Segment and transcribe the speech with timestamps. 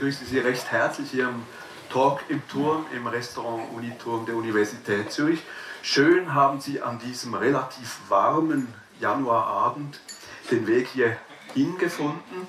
[0.00, 1.42] begrüße Sie recht herzlich hier im
[1.92, 5.42] Talk im Turm, im Restaurant Uniturm der Universität Zürich.
[5.82, 10.00] Schön haben Sie an diesem relativ warmen Januarabend
[10.50, 11.18] den Weg hier
[11.52, 12.46] hingefunden.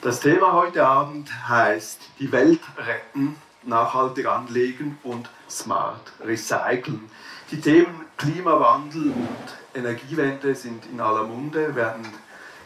[0.00, 7.10] Das Thema heute Abend heißt die Welt retten, nachhaltig anlegen und smart recyceln.
[7.50, 12.06] Die Themen Klimawandel und Energiewende sind in aller Munde, werden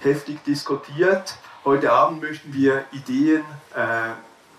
[0.00, 1.38] heftig diskutiert.
[1.64, 3.42] Heute Abend möchten wir Ideen
[3.74, 4.10] äh,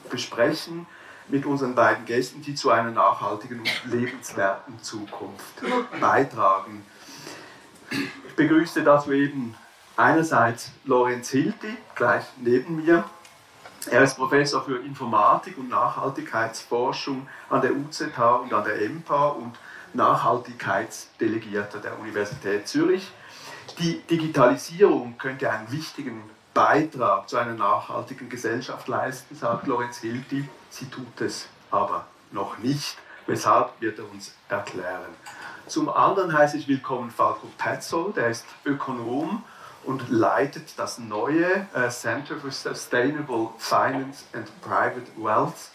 [0.09, 0.87] besprechen
[1.27, 5.61] mit unseren beiden Gästen, die zu einer nachhaltigen und lebenswerten Zukunft
[6.01, 6.83] beitragen.
[7.91, 9.55] Ich begrüße dazu eben
[9.95, 13.03] einerseits Lorenz Hilti, gleich neben mir.
[13.91, 19.53] Er ist Professor für Informatik und Nachhaltigkeitsforschung an der UZH und an der EMPA und
[19.93, 23.11] Nachhaltigkeitsdelegierter der Universität Zürich.
[23.77, 26.23] Die Digitalisierung könnte einen wichtigen
[26.55, 30.47] Beitrag zu einer nachhaltigen Gesellschaft leisten, sagt Lorenz Hilti.
[30.69, 32.97] Sie tut es aber noch nicht.
[33.27, 35.11] Weshalb wird er uns erklären.
[35.67, 39.43] Zum anderen heiße ich willkommen Falco Petzold, der ist Ökonom
[39.83, 45.71] und leitet das neue äh, Center for Sustainable Finance and Private Wealth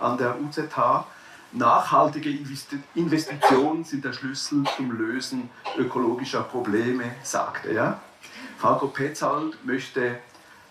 [0.00, 1.06] an der UZH.
[1.52, 2.30] Nachhaltige
[2.96, 5.48] Investitionen sind der Schlüssel zum Lösen
[5.78, 8.00] ökologischer Probleme, sagt er.
[8.58, 10.18] Falco Petzold möchte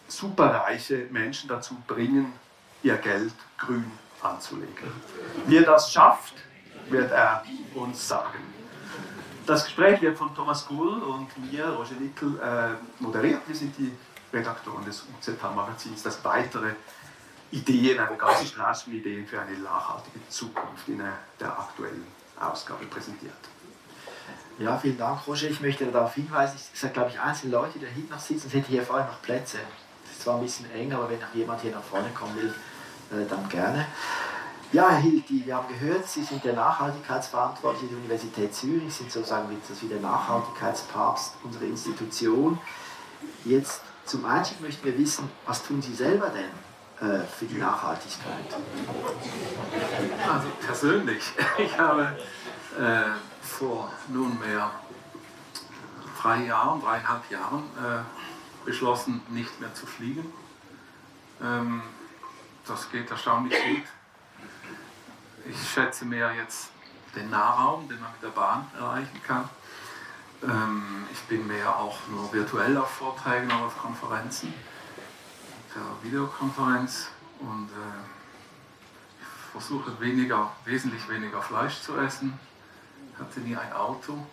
[0.08, 2.34] superreiche Menschen dazu bringen,
[2.84, 3.91] ihr Geld grün
[4.22, 4.91] anzulegen.
[5.47, 6.36] Wie er das schafft,
[6.90, 7.44] wird er
[7.75, 8.40] uns sagen.
[9.46, 13.42] Das Gespräch wird von Thomas Gull und mir, Roger Nickel, äh, moderiert.
[13.46, 13.92] Wir sind die
[14.31, 16.72] Redaktoren des UZH-Magazins, das weitere
[17.52, 21.03] Ideen, eine ganze Straße von Ideen für eine nachhaltige Zukunft in
[21.40, 22.08] der aktuellen
[22.40, 23.34] Ausgabe präsentiert.
[24.59, 25.50] Ja, vielen Dank, Roger.
[25.50, 28.47] Ich möchte darauf hinweisen, es sind, glaube ich, einzelne Leute, die da hinten noch sitzen.
[28.47, 29.58] Es hätte hier vorne noch Plätze.
[30.24, 32.56] Zwar ein bisschen eng, aber wenn noch jemand hier nach vorne kommen will,
[33.12, 33.86] äh, dann gerne.
[34.72, 39.50] Ja, Herr Hilti, wir haben gehört, Sie sind der Nachhaltigkeitsverantwortliche der Universität Zürich, sind sozusagen
[39.50, 42.58] wie der Nachhaltigkeitspapst unserer Institution.
[43.44, 48.46] Jetzt zum Einstieg möchten wir wissen, was tun Sie selber denn äh, für die Nachhaltigkeit?
[50.32, 52.18] Also persönlich, ich habe
[52.80, 53.12] äh,
[53.42, 54.72] vor nunmehr
[56.22, 58.23] drei Jahren, dreieinhalb Jahren äh,
[58.66, 60.25] beschlossen, nicht mehr zu fliegen.
[61.41, 61.81] Ähm,
[62.66, 63.84] das geht erstaunlich gut.
[65.50, 66.69] Ich schätze mehr jetzt
[67.16, 69.50] den Nahraum, den man mit der Bahn erreichen kann.
[70.44, 74.53] Ähm, ich bin mehr auch nur virtuell auf Vorträgen oder auf Konferenzen
[75.74, 77.09] per Videokonferenz
[77.40, 82.40] und äh, ich versuche weniger, wesentlich weniger Fleisch zu essen,
[83.19, 84.25] hatte nie ein Auto.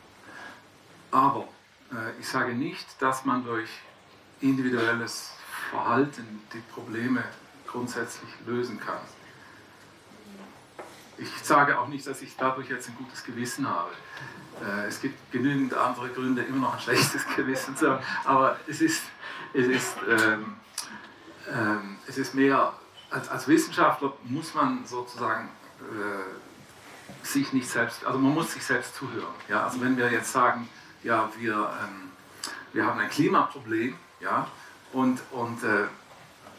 [1.10, 1.48] Aber
[1.92, 3.70] äh, ich sage nicht, dass man durch
[4.40, 5.32] individuelles
[5.70, 7.24] Verhalten die Probleme
[7.66, 9.00] grundsätzlich lösen kann.
[11.18, 13.90] Ich sage auch nicht, dass ich dadurch jetzt ein gutes Gewissen habe.
[14.64, 18.80] Äh, es gibt genügend andere Gründe, immer noch ein schlechtes Gewissen zu haben, aber es
[18.80, 19.02] ist,
[19.52, 20.56] es ist ähm,
[21.52, 22.72] ähm, es ist mehr,
[23.10, 25.48] als, als Wissenschaftler muss man sozusagen
[25.80, 29.34] äh, sich nicht selbst, also man muss sich selbst zuhören.
[29.48, 29.64] Ja?
[29.64, 30.68] Also wenn wir jetzt sagen,
[31.02, 32.10] ja, wir, ähm,
[32.72, 34.46] wir haben ein Klimaproblem, ja,
[34.92, 35.86] und, und äh,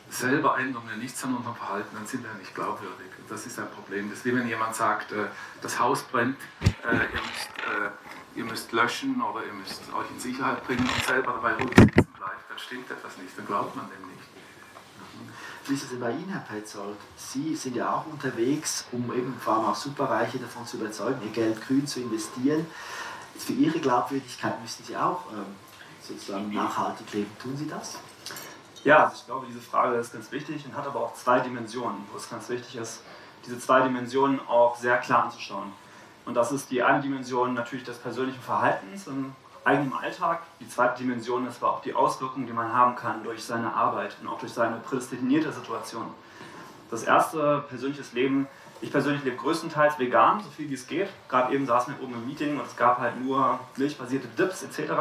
[0.10, 3.08] selber ändern wir nichts an unserem Verhalten, dann sind wir nicht glaubwürdig.
[3.18, 4.10] Und das ist ein Problem.
[4.10, 5.26] Das ist wie wenn jemand sagt, äh,
[5.62, 10.20] das Haus brennt, äh, ihr, müsst, äh, ihr müsst löschen oder ihr müsst euch in
[10.20, 13.86] Sicherheit bringen und selber dabei ruhig sitzen bleibt, dann stimmt etwas nicht, dann glaubt man
[13.86, 14.22] dem nicht.
[15.68, 16.98] Wie ist es denn bei Ihnen, Herr Petzold?
[17.16, 21.32] Sie sind ja auch unterwegs, um eben vor allem auch Superreiche davon zu überzeugen, ihr
[21.32, 22.66] Geld grün zu investieren.
[23.38, 25.46] Für Ihre Glaubwürdigkeit müssen Sie auch ähm,
[26.02, 27.32] sozusagen nachhaltig leben.
[27.42, 28.00] Tun Sie das?
[28.84, 31.98] Ja, also ich glaube, diese Frage ist ganz wichtig und hat aber auch zwei Dimensionen,
[32.12, 33.02] wo es ganz wichtig ist,
[33.46, 35.72] diese zwei Dimensionen auch sehr klar anzuschauen.
[36.26, 40.42] Und das ist die eine Dimension natürlich des persönlichen Verhaltens im eigenen Alltag.
[40.60, 44.16] Die zweite Dimension ist aber auch die Auswirkungen, die man haben kann durch seine Arbeit
[44.22, 46.08] und auch durch seine prädestinierte Situation.
[46.90, 48.48] Das erste, persönliches Leben.
[48.82, 51.10] Ich persönlich lebe größtenteils vegan, so viel wie es geht.
[51.30, 54.92] Gerade eben saßen wir oben im Meeting und es gab halt nur milchbasierte Dips etc.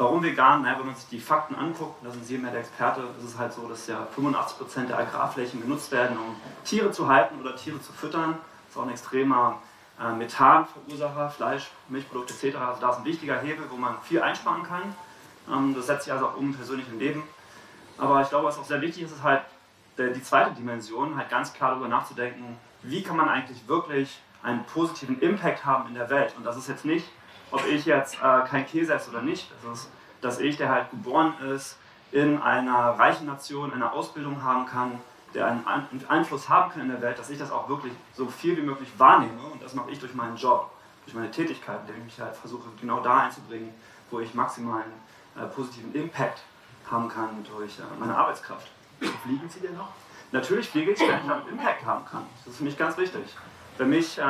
[0.00, 0.62] Warum vegan?
[0.62, 3.38] Naja, wenn man sich die Fakten anguckt, da sind Sie mehr der Experte, ist es
[3.38, 7.82] halt so, dass ja 85% der Agrarflächen genutzt werden, um Tiere zu halten oder Tiere
[7.82, 8.30] zu füttern.
[8.64, 9.60] Das ist auch ein extremer
[10.00, 12.56] äh, Methanverursacher, Fleisch, Milchprodukte etc.
[12.56, 14.94] Also da ist ein wichtiger Hebel, wo man viel einsparen kann.
[15.52, 17.22] Ähm, das setzt sich also auch um im persönlichen Leben.
[17.98, 19.42] Aber ich glaube, was auch sehr wichtig ist, ist halt
[19.98, 25.20] die zweite Dimension, halt ganz klar darüber nachzudenken, wie kann man eigentlich wirklich einen positiven
[25.20, 26.32] Impact haben in der Welt.
[26.38, 27.04] Und das ist jetzt nicht
[27.50, 29.50] ob ich jetzt äh, kein Käse esse oder nicht.
[29.62, 31.76] Das ist, dass ich, der halt geboren ist
[32.12, 35.00] in einer reichen Nation eine Ausbildung haben kann,
[35.34, 38.56] der einen Einfluss haben kann in der Welt, dass ich das auch wirklich so viel
[38.56, 39.40] wie möglich wahrnehme.
[39.52, 40.70] Und das mache ich durch meinen Job,
[41.04, 43.72] durch meine Tätigkeit, indem ich mich halt versuche, genau da einzubringen,
[44.10, 44.92] wo ich maximalen
[45.36, 46.42] äh, positiven Impact
[46.90, 48.68] haben kann durch äh, meine Arbeitskraft.
[49.22, 49.88] Fliegen Sie denn noch?
[50.32, 52.26] Natürlich fliege ich, wenn ich einen Impact haben kann.
[52.38, 53.22] Das ist für mich ganz wichtig.
[53.78, 54.22] Wenn mich äh,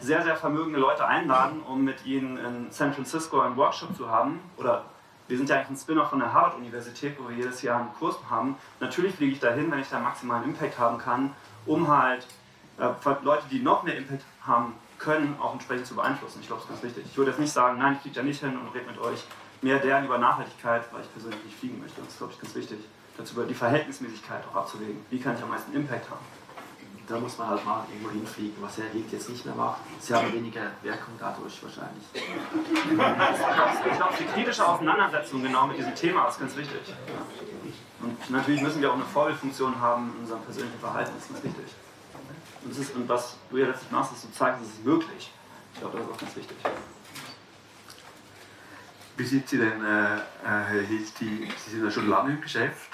[0.00, 4.40] sehr, sehr vermögende Leute einladen, um mit ihnen in San Francisco einen Workshop zu haben
[4.56, 4.84] oder
[5.28, 8.16] wir sind ja eigentlich ein Spin-off von der Harvard-Universität, wo wir jedes Jahr einen Kurs
[8.28, 8.56] haben.
[8.80, 11.32] Natürlich fliege ich dahin, wenn ich da maximalen Impact haben kann,
[11.66, 12.26] um halt
[12.78, 12.88] äh,
[13.22, 16.38] Leute, die noch mehr Impact haben können, auch entsprechend zu beeinflussen.
[16.40, 17.10] Ich glaube, das ist ganz wichtig.
[17.12, 19.24] Ich würde jetzt nicht sagen, nein, ich fliege da nicht hin und rede mit euch
[19.62, 22.00] mehr der über Nachhaltigkeit, weil ich persönlich nicht fliegen möchte.
[22.00, 22.78] Das ist, glaube ich, ganz wichtig,
[23.16, 25.04] dazu über die Verhältnismäßigkeit auch abzuwägen.
[25.10, 26.39] Wie kann ich am meisten Impact haben?
[27.10, 29.80] Da muss man halt mal irgendwo hinfliegen, was er jetzt nicht mehr macht.
[29.98, 32.04] Sie haben weniger Wirkung dadurch wahrscheinlich.
[32.14, 36.94] Ich glaube, die kritische Auseinandersetzung genau mit diesem Thema ist ganz wichtig.
[38.00, 41.44] Und natürlich müssen wir auch eine Vorbildfunktion haben in unserem persönlichen Verhalten, das ist ganz
[41.44, 41.74] wichtig.
[42.62, 45.32] Und, das ist, und was du ja letztlich machst, ist, du zeigst, es ist möglich.
[45.74, 46.56] Ich glaube, das ist auch ganz wichtig.
[49.16, 52.90] Wie sind Sie denn, äh, äh Herr Hilti, Sie sind ja schon lange im Geschäft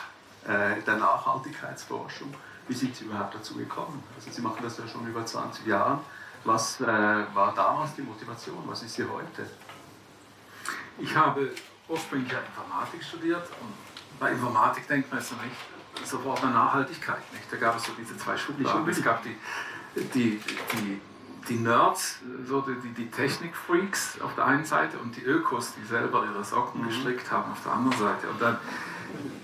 [0.46, 2.32] äh, der Nachhaltigkeitsforschung.
[2.68, 4.02] Wie sind Sie überhaupt dazu gekommen?
[4.14, 6.00] Also Sie machen das ja schon über 20 Jahre.
[6.44, 8.62] Was äh, war damals die Motivation?
[8.66, 9.48] Was ist sie heute?
[10.98, 11.50] Ich habe
[11.88, 17.20] ursprünglich ja Informatik studiert und bei Informatik denkt man jetzt nicht sofort an Nachhaltigkeit.
[17.32, 17.50] Nicht?
[17.50, 18.88] Da gab es so diese zwei Schubladen.
[18.88, 19.36] Es gab die,
[20.14, 20.40] die,
[20.72, 21.00] die,
[21.48, 26.24] die Nerds, so die, die Technik-Freaks auf der einen Seite und die Ökos, die selber
[26.24, 26.88] ihre Socken mhm.
[26.88, 28.28] gestrickt haben auf der anderen Seite.
[28.28, 28.58] Und dann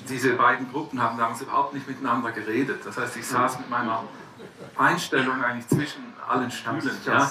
[0.09, 2.85] diese beiden Gruppen haben damals überhaupt nicht miteinander geredet.
[2.85, 4.05] Das heißt, ich saß mit meiner
[4.77, 6.91] Einstellung eigentlich zwischen allen Stühlen.
[7.05, 7.29] Ja,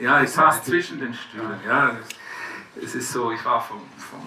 [0.00, 1.58] ja ich saß zwischen den Stühlen.
[1.66, 1.92] Ja,
[2.82, 4.26] es ist so, ich war vom, vom,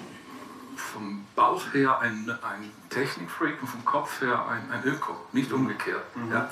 [0.76, 6.16] vom Bauch her ein, ein Technikfreak und vom Kopf her ein, ein Öko, nicht umgekehrt.
[6.16, 6.32] Mhm.
[6.32, 6.50] Ja.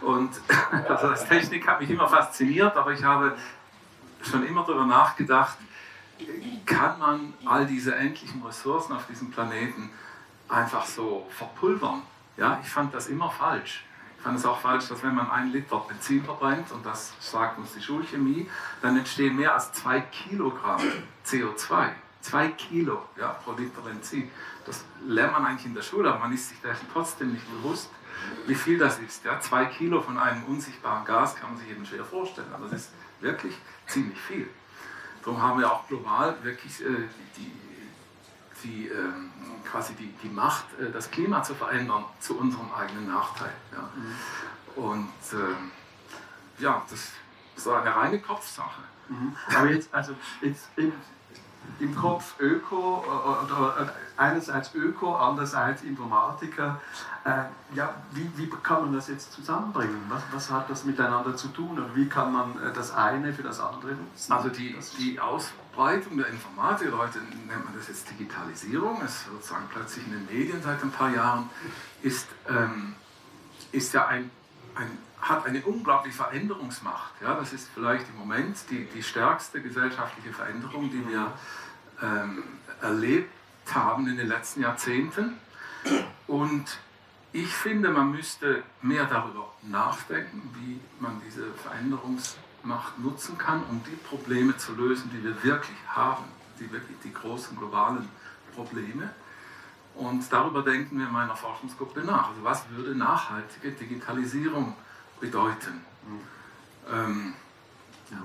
[0.00, 0.30] Und
[0.88, 3.36] also das Technik hat mich immer fasziniert, aber ich habe
[4.22, 5.56] schon immer darüber nachgedacht,
[6.66, 9.90] kann man all diese endlichen Ressourcen auf diesem Planeten
[10.48, 12.02] einfach so verpulvern?
[12.36, 13.84] Ja, ich fand das immer falsch.
[14.16, 17.58] Ich fand es auch falsch, dass wenn man ein Liter Benzin verbrennt, und das sagt
[17.58, 18.48] uns die Schulchemie,
[18.82, 20.80] dann entstehen mehr als zwei Kilogramm
[21.24, 21.90] CO2.
[22.20, 24.30] Zwei Kilo ja, pro Liter Benzin.
[24.66, 27.88] Das lernt man eigentlich in der Schule, aber man ist sich dessen trotzdem nicht bewusst,
[28.46, 29.24] wie viel das ist.
[29.24, 29.40] Ja?
[29.40, 32.90] Zwei Kilo von einem unsichtbaren Gas kann man sich eben schwer vorstellen, aber das ist
[33.20, 33.56] wirklich
[33.86, 34.48] ziemlich viel.
[35.24, 37.52] Darum haben wir auch global wirklich äh, die,
[38.64, 39.30] die, ähm,
[39.70, 43.52] quasi die, die Macht, äh, das Klima zu verändern zu unserem eigenen Nachteil.
[43.72, 43.90] Ja.
[43.94, 44.82] Mhm.
[44.82, 45.70] Und ähm,
[46.58, 47.12] ja, das
[47.56, 48.82] ist eine reine Kopfsache.
[49.08, 49.36] Mhm.
[49.54, 50.68] Aber jetzt, also jetzt
[51.80, 56.80] im Kopf Öko äh, oder einerseits Öko, andererseits Informatiker.
[57.24, 60.02] Äh, ja, wie, wie kann man das jetzt zusammenbringen?
[60.08, 63.42] Was, was hat das miteinander zu tun und wie kann man äh, das eine für
[63.42, 64.32] das andere nutzen?
[64.32, 70.06] Also die, die Ausbreitung der Informatik, heute nennt man das jetzt Digitalisierung, ist sozusagen plötzlich
[70.06, 71.48] in den Medien seit ein paar Jahren,
[72.02, 72.94] ist, ähm,
[73.72, 74.30] ist ja ein,
[74.74, 77.12] ein hat eine unglaubliche Veränderungsmacht.
[77.20, 81.32] Ja, das ist vielleicht im Moment die, die stärkste gesellschaftliche Veränderung, die wir
[82.02, 82.42] ähm,
[82.80, 83.30] erlebt
[83.72, 85.34] haben in den letzten Jahrzehnten.
[86.26, 86.78] Und
[87.32, 93.96] ich finde, man müsste mehr darüber nachdenken, wie man diese Veränderungsmacht nutzen kann, um die
[93.96, 96.24] Probleme zu lösen, die wir wirklich haben,
[96.58, 98.08] die wirklich die großen globalen
[98.54, 99.10] Probleme.
[100.00, 102.30] Und darüber denken wir in meiner Forschungsgruppe nach.
[102.30, 104.74] Also was würde nachhaltige Digitalisierung
[105.20, 105.84] bedeuten?
[106.06, 106.20] Mhm.
[106.90, 107.34] Ähm,
[108.10, 108.16] ja.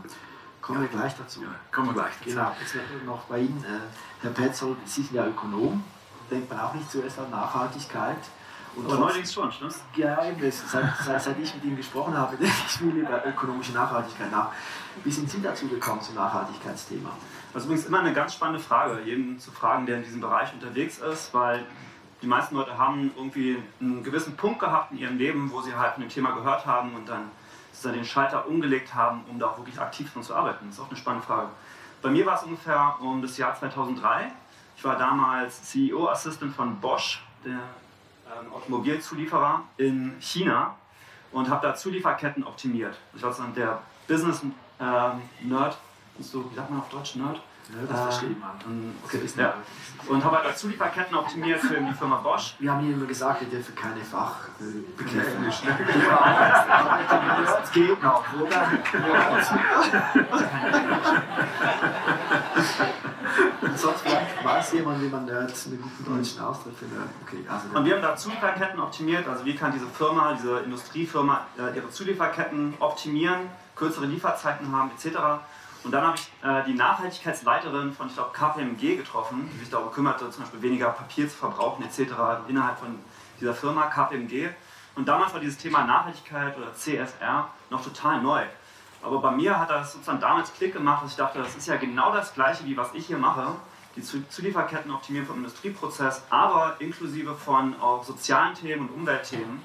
[0.61, 1.41] Kommen wir gleich dazu.
[1.41, 2.29] Ja, kommen wir gleich dazu.
[2.29, 5.83] Genau, jetzt noch bei Ihnen, äh, Herr Petzold, Sie sind ja Ökonom,
[6.31, 8.23] denkt man auch nicht zuerst an Nachhaltigkeit.
[8.77, 9.83] Und Aber neuerdings schon, stimmt's?
[9.95, 10.17] Ja,
[10.49, 14.51] seit, seit, seit, ich mit ihm gesprochen habe, denke ich viel über ökonomische Nachhaltigkeit nach.
[15.03, 17.11] Wie sind Sie dazu gekommen zum Nachhaltigkeitsthema?
[17.55, 20.51] Das ist übrigens immer eine ganz spannende Frage, jeden zu fragen, der in diesem Bereich
[20.53, 21.65] unterwegs ist, weil
[22.21, 25.93] die meisten Leute haben irgendwie einen gewissen Punkt gehabt in ihrem Leben, wo sie halt
[25.93, 27.31] von dem Thema gehört haben und dann
[27.85, 30.65] den Schalter umgelegt haben, um da auch wirklich aktiv dran zu arbeiten.
[30.65, 31.47] Das ist auch eine spannende Frage.
[32.01, 34.33] Bei mir war es ungefähr um das Jahr 2003.
[34.75, 40.75] Ich war damals CEO-Assistant von Bosch, der ähm, Automobilzulieferer in China
[41.31, 42.97] und habe da Zulieferketten optimiert.
[43.13, 45.84] Ich war sozusagen der Business-Nerd, ähm,
[46.19, 47.41] so, wie sagt man auf Deutsch, Nerd?
[47.69, 48.51] Ja, das versteht man.
[49.03, 49.55] Okay, ja.
[50.07, 52.55] Und habe halt Zulieferketten optimiert für die Firma Bosch.
[52.59, 55.39] Wir haben hier immer gesagt, wir dürfen keine Fachbegriffe.
[55.39, 55.75] Nicht, ne?
[57.43, 58.67] Das geht noch, oder?
[63.61, 64.05] das sonst
[64.43, 67.09] weiß jemand, wie man Nerds einen guten deutschen Ausdruck Nerd.
[67.25, 71.47] Okay, also und wir haben da Zulieferketten optimiert, also wie kann diese Firma, diese Industriefirma
[71.57, 75.17] äh, ihre Zulieferketten optimieren, kürzere Lieferzeiten haben etc.
[75.85, 79.91] Und dann habe ich äh, die Nachhaltigkeitsleiterin von, ich glaube, KPMG getroffen, die sich darum
[79.91, 82.11] kümmerte, zum Beispiel weniger Papier zu verbrauchen etc.
[82.47, 82.97] innerhalb von
[83.39, 84.49] dieser Firma KPMG.
[84.95, 88.41] Und damals war dieses Thema Nachhaltigkeit oder CSR noch total neu.
[89.03, 91.75] Aber bei mir hat das sozusagen damals Klick gemacht, dass ich dachte, das ist ja
[91.75, 93.45] genau das Gleiche, wie was ich hier mache.
[93.95, 99.63] Die Zulieferketten optimieren vom Industrieprozess, aber inklusive von auch sozialen Themen und Umweltthemen,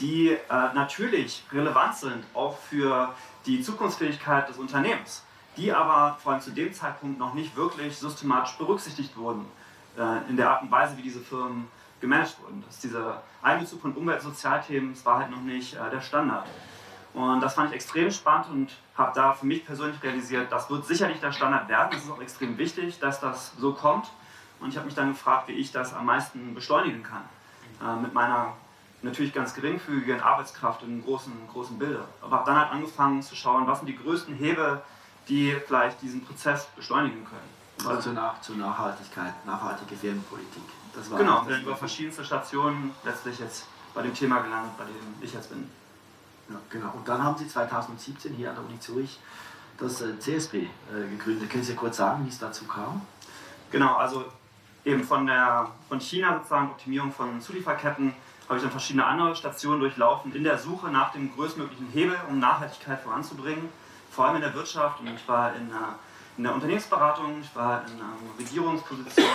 [0.00, 0.38] die äh,
[0.74, 3.14] natürlich relevant sind, auch für
[3.46, 5.22] die Zukunftsfähigkeit des Unternehmens,
[5.56, 9.46] die aber vor allem zu dem Zeitpunkt noch nicht wirklich systematisch berücksichtigt wurden
[9.98, 11.68] äh, in der Art und Weise, wie diese Firmen
[12.00, 12.62] gemanagt wurden.
[12.66, 16.46] Dass dieser Einbezug von Umwelt- und Sozialthemen, war halt noch nicht äh, der Standard.
[17.14, 20.86] Und das fand ich extrem spannend und habe da für mich persönlich realisiert, das wird
[20.86, 21.90] sicherlich der Standard werden.
[21.94, 24.10] Es ist auch extrem wichtig, dass das so kommt.
[24.60, 27.24] Und ich habe mich dann gefragt, wie ich das am meisten beschleunigen kann.
[27.82, 28.54] Äh, mit meiner
[29.02, 32.04] natürlich ganz geringfügigen Arbeitskraft im großen, großen Bilde.
[32.20, 34.80] Aber habe dann halt angefangen zu schauen, was sind die größten Hebel,
[35.28, 37.88] die vielleicht diesen Prozess beschleunigen können.
[37.88, 40.62] Also nach, zur Nachhaltigkeit, nachhaltige Firmenpolitik.
[40.94, 44.94] Das war genau, dann über verschiedenste Stationen letztlich jetzt bei dem Thema gelandet, bei dem
[45.20, 45.68] ich jetzt bin.
[46.48, 46.92] Ja, genau.
[46.94, 49.18] Und dann haben Sie 2017 hier an der Uni Zürich
[49.78, 50.68] das äh, CSP äh,
[51.10, 51.50] gegründet.
[51.50, 53.02] Können Sie kurz sagen, wie es dazu kam?
[53.70, 54.24] Genau, also
[54.84, 58.14] eben von, der, von China sozusagen Optimierung von Zulieferketten
[58.48, 62.38] habe ich dann verschiedene andere Stationen durchlaufen in der Suche nach dem größtmöglichen Hebel, um
[62.38, 63.68] Nachhaltigkeit voranzubringen,
[64.12, 65.00] vor allem in der Wirtschaft.
[65.00, 65.96] Und ich war in der,
[66.36, 69.26] in der Unternehmensberatung, ich war in einer Regierungsposition,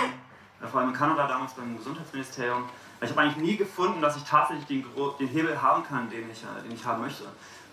[0.62, 2.64] äh, vor allem in Kanada damals beim Gesundheitsministerium
[3.02, 4.86] ich habe eigentlich nie gefunden, dass ich tatsächlich den,
[5.20, 7.26] den Hebel haben kann, den ich, äh, den ich haben möchte.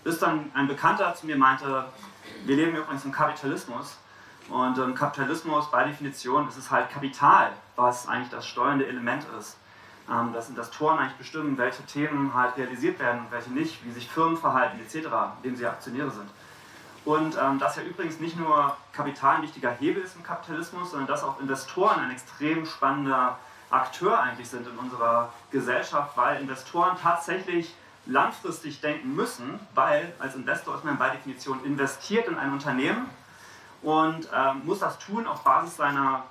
[0.03, 1.85] Bis dann ein Bekannter zu mir meinte,
[2.45, 3.97] wir leben übrigens im Kapitalismus.
[4.49, 9.57] Und ähm, Kapitalismus, bei Definition, ist es halt Kapital, was eigentlich das steuernde Element ist.
[10.07, 14.07] Ähm, dass Investoren eigentlich bestimmen, welche Themen halt realisiert werden und welche nicht, wie sich
[14.07, 15.07] Firmen verhalten etc.,
[15.37, 16.29] indem sie Aktionäre sind.
[17.05, 21.07] Und ähm, dass ja übrigens nicht nur Kapital ein wichtiger Hebel ist im Kapitalismus, sondern
[21.07, 23.37] dass auch Investoren ein extrem spannender
[23.69, 27.73] Akteur eigentlich sind in unserer Gesellschaft, weil Investoren tatsächlich
[28.07, 33.09] langfristig denken müssen, weil als Investor ist man bei Definition investiert in ein Unternehmen
[33.81, 36.23] und äh, muss das tun auf Basis seiner,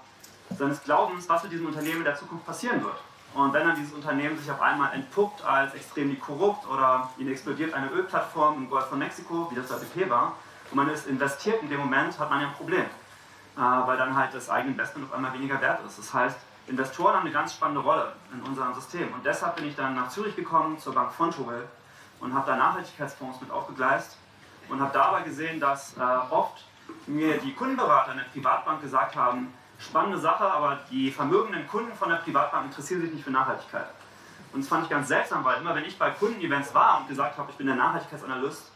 [0.57, 2.97] seines Glaubens, was mit diesem Unternehmen in der Zukunft passieren wird.
[3.35, 7.75] Und wenn dann dieses Unternehmen sich auf einmal entpuppt als extrem korrupt oder ihnen explodiert
[7.75, 10.35] eine Ölplattform im Golf von Mexiko, wie das bei BP war,
[10.71, 14.17] und man ist investiert in dem Moment, hat man ja ein Problem, äh, weil dann
[14.17, 15.99] halt das eigene Investment auf einmal weniger wert ist.
[15.99, 19.13] Das heißt, Investoren haben eine ganz spannende Rolle in unserem System.
[19.13, 21.69] Und deshalb bin ich dann nach Zürich gekommen, zur Bank Fontobel,
[22.21, 24.17] und habe da Nachhaltigkeitsfonds mit aufgegleist
[24.69, 26.65] und habe dabei gesehen, dass äh, oft
[27.07, 32.09] mir die Kundenberater in der Privatbank gesagt haben, spannende Sache, aber die vermögenden Kunden von
[32.09, 33.89] der Privatbank interessieren sich nicht für Nachhaltigkeit.
[34.53, 37.37] Und das fand ich ganz seltsam, weil immer wenn ich bei Kundenevents war und gesagt
[37.37, 38.71] habe, ich bin der Nachhaltigkeitsanalyst,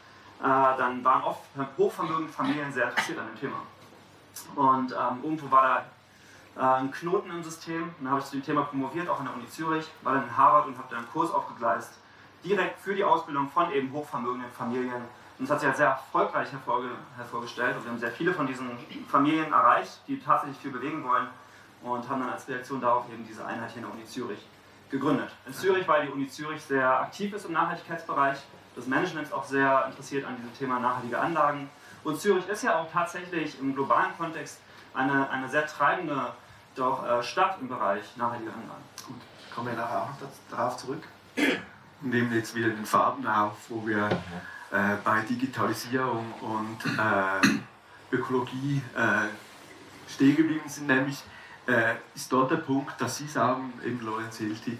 [0.47, 1.40] dann waren oft
[1.76, 3.57] hochvermögende Familien sehr interessiert an dem Thema.
[4.54, 5.85] Und ähm, irgendwo war da
[6.59, 7.95] äh, einen Knoten im System.
[8.00, 10.37] Dann habe ich zu dem Thema promoviert, auch an der Uni Zürich, war dann in
[10.37, 11.92] Harvard und habe dann einen Kurs aufgegleist,
[12.45, 15.02] direkt für die Ausbildung von eben hochvermögenden Familien.
[15.38, 18.47] Und es hat sich halt sehr erfolgreich hervorge hervorgestellt und wir haben sehr viele von
[18.47, 18.71] diesen
[19.09, 21.28] Familien erreicht, die tatsächlich viel bewegen wollen
[21.83, 24.45] und haben dann als Reaktion darauf eben diese Einheit hier in der Uni Zürich
[24.90, 25.30] gegründet.
[25.47, 28.38] In Zürich, weil die Uni Zürich sehr aktiv ist im Nachhaltigkeitsbereich,
[28.78, 31.68] das Management ist auch sehr interessiert an diesem Thema nachhaltige Anlagen.
[32.04, 34.61] Und Zürich ist ja auch tatsächlich im globalen Kontext
[34.94, 36.32] eine, eine sehr treibende
[36.76, 38.85] doch äh, statt im Bereich nachhaltiger Anlagen.
[39.06, 39.16] Gut,
[39.52, 40.11] kommen wir nachher auch
[40.49, 41.02] darauf zurück.
[42.00, 44.08] Nehmen jetzt wieder den Faden auf, wo wir
[44.70, 49.26] äh, bei Digitalisierung und äh, Ökologie äh,
[50.08, 51.20] stehen geblieben sind, nämlich
[51.66, 54.78] äh, ist dort der Punkt, dass Sie sagen, eben Lorenz Hilti,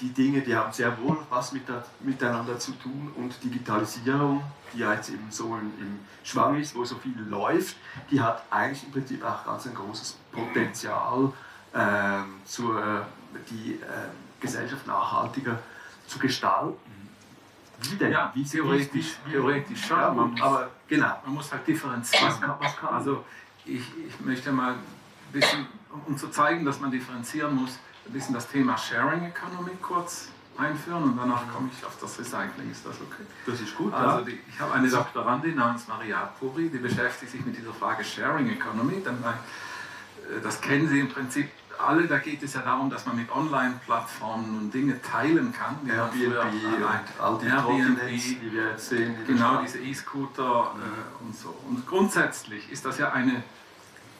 [0.00, 4.42] die Dinge, die haben sehr wohl was mit der, miteinander zu tun und Digitalisierung,
[4.72, 7.76] die ja jetzt eben so im, im Schwang ist, wo so viel läuft,
[8.10, 11.32] die hat eigentlich im Prinzip auch ganz ein großes Potenzial,
[11.72, 13.06] äh, zur,
[13.50, 14.08] die äh,
[14.40, 15.58] Gesellschaft nachhaltiger
[16.06, 16.76] zu gestalten.
[17.82, 18.12] Wie denn?
[18.12, 19.98] Ja, wie theoretisch, wie, theoretisch schon.
[19.98, 21.20] Ja, man, aber genau.
[21.24, 22.28] Man muss halt differenzieren.
[22.28, 23.24] Was kann, was kann also
[23.64, 24.78] ich, ich möchte mal ein
[25.32, 25.66] bisschen,
[26.06, 31.02] um zu zeigen, dass man differenzieren muss, ein bisschen das Thema Sharing Economy kurz einführen
[31.02, 32.70] und danach komme ich auf das Recycling.
[32.70, 33.24] Ist das okay?
[33.46, 33.92] Das ist gut.
[33.92, 38.04] Also die, ich habe eine Doktorandin namens Maria Puri, die beschäftigt sich mit dieser Frage
[38.04, 38.94] Sharing Economy.
[38.94, 41.48] Äh, das kennen Sie im Prinzip
[41.78, 42.06] alle.
[42.06, 45.76] Da geht es ja darum, dass man mit Online-Plattformen und Dinge teilen kann.
[45.84, 46.36] Die Airbnb
[46.76, 49.14] und all die Airbnb, die wir jetzt sehen.
[49.26, 51.54] Genau, diese E-Scooter äh, und so.
[51.68, 53.42] Und grundsätzlich ist das ja eine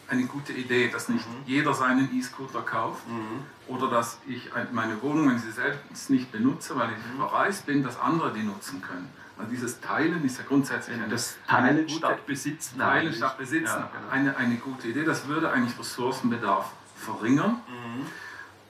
[0.08, 1.42] eine gute Idee, dass nicht mhm.
[1.46, 3.44] jeder seinen E-Scooter kauft mhm.
[3.66, 7.18] oder dass ich meine Wohnung, wenn ich sie selbst nicht benutze, weil ich mhm.
[7.18, 9.08] verreist bin, dass andere die nutzen können.
[9.38, 12.78] Also dieses Teilen ist ja grundsätzlich eine, das Teilen eine statt Besitzen.
[12.78, 14.10] Teilen statt Besitzen, ja, genau.
[14.10, 15.04] eine, eine gute Idee.
[15.04, 17.60] Das würde eigentlich Ressourcenbedarf verringern.
[17.68, 18.06] Mhm.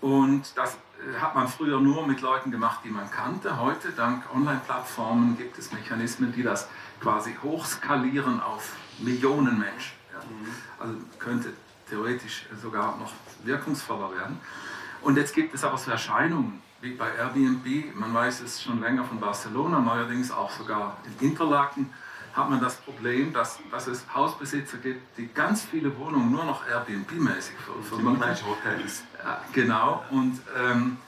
[0.08, 3.60] Und das äh, hat man früher nur mit Leuten gemacht, die man kannte.
[3.60, 6.68] Heute, dank Online-Plattformen, gibt es Mechanismen, die das
[7.00, 9.95] quasi hochskalieren auf Millionen Menschen.
[10.28, 10.48] Mhm.
[10.78, 11.52] Also könnte
[11.88, 13.12] theoretisch sogar noch
[13.44, 14.40] wirkungsvoller werden.
[15.02, 17.94] Und jetzt gibt es aber so Erscheinungen wie bei Airbnb.
[17.94, 21.90] Man weiß es schon länger von Barcelona, neuerdings auch sogar in Interlaken
[22.36, 26.66] hat man das Problem, dass, dass es Hausbesitzer gibt, die ganz viele Wohnungen nur noch
[26.68, 27.54] Airbnb-mäßig
[27.88, 28.20] vermieten.
[28.20, 29.04] Hotels.
[29.24, 30.98] Ja, genau, und, ähm,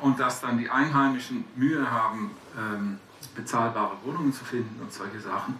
[0.00, 3.00] und dass dann die Einheimischen Mühe haben, ähm,
[3.34, 5.58] bezahlbare Wohnungen zu finden und solche Sachen,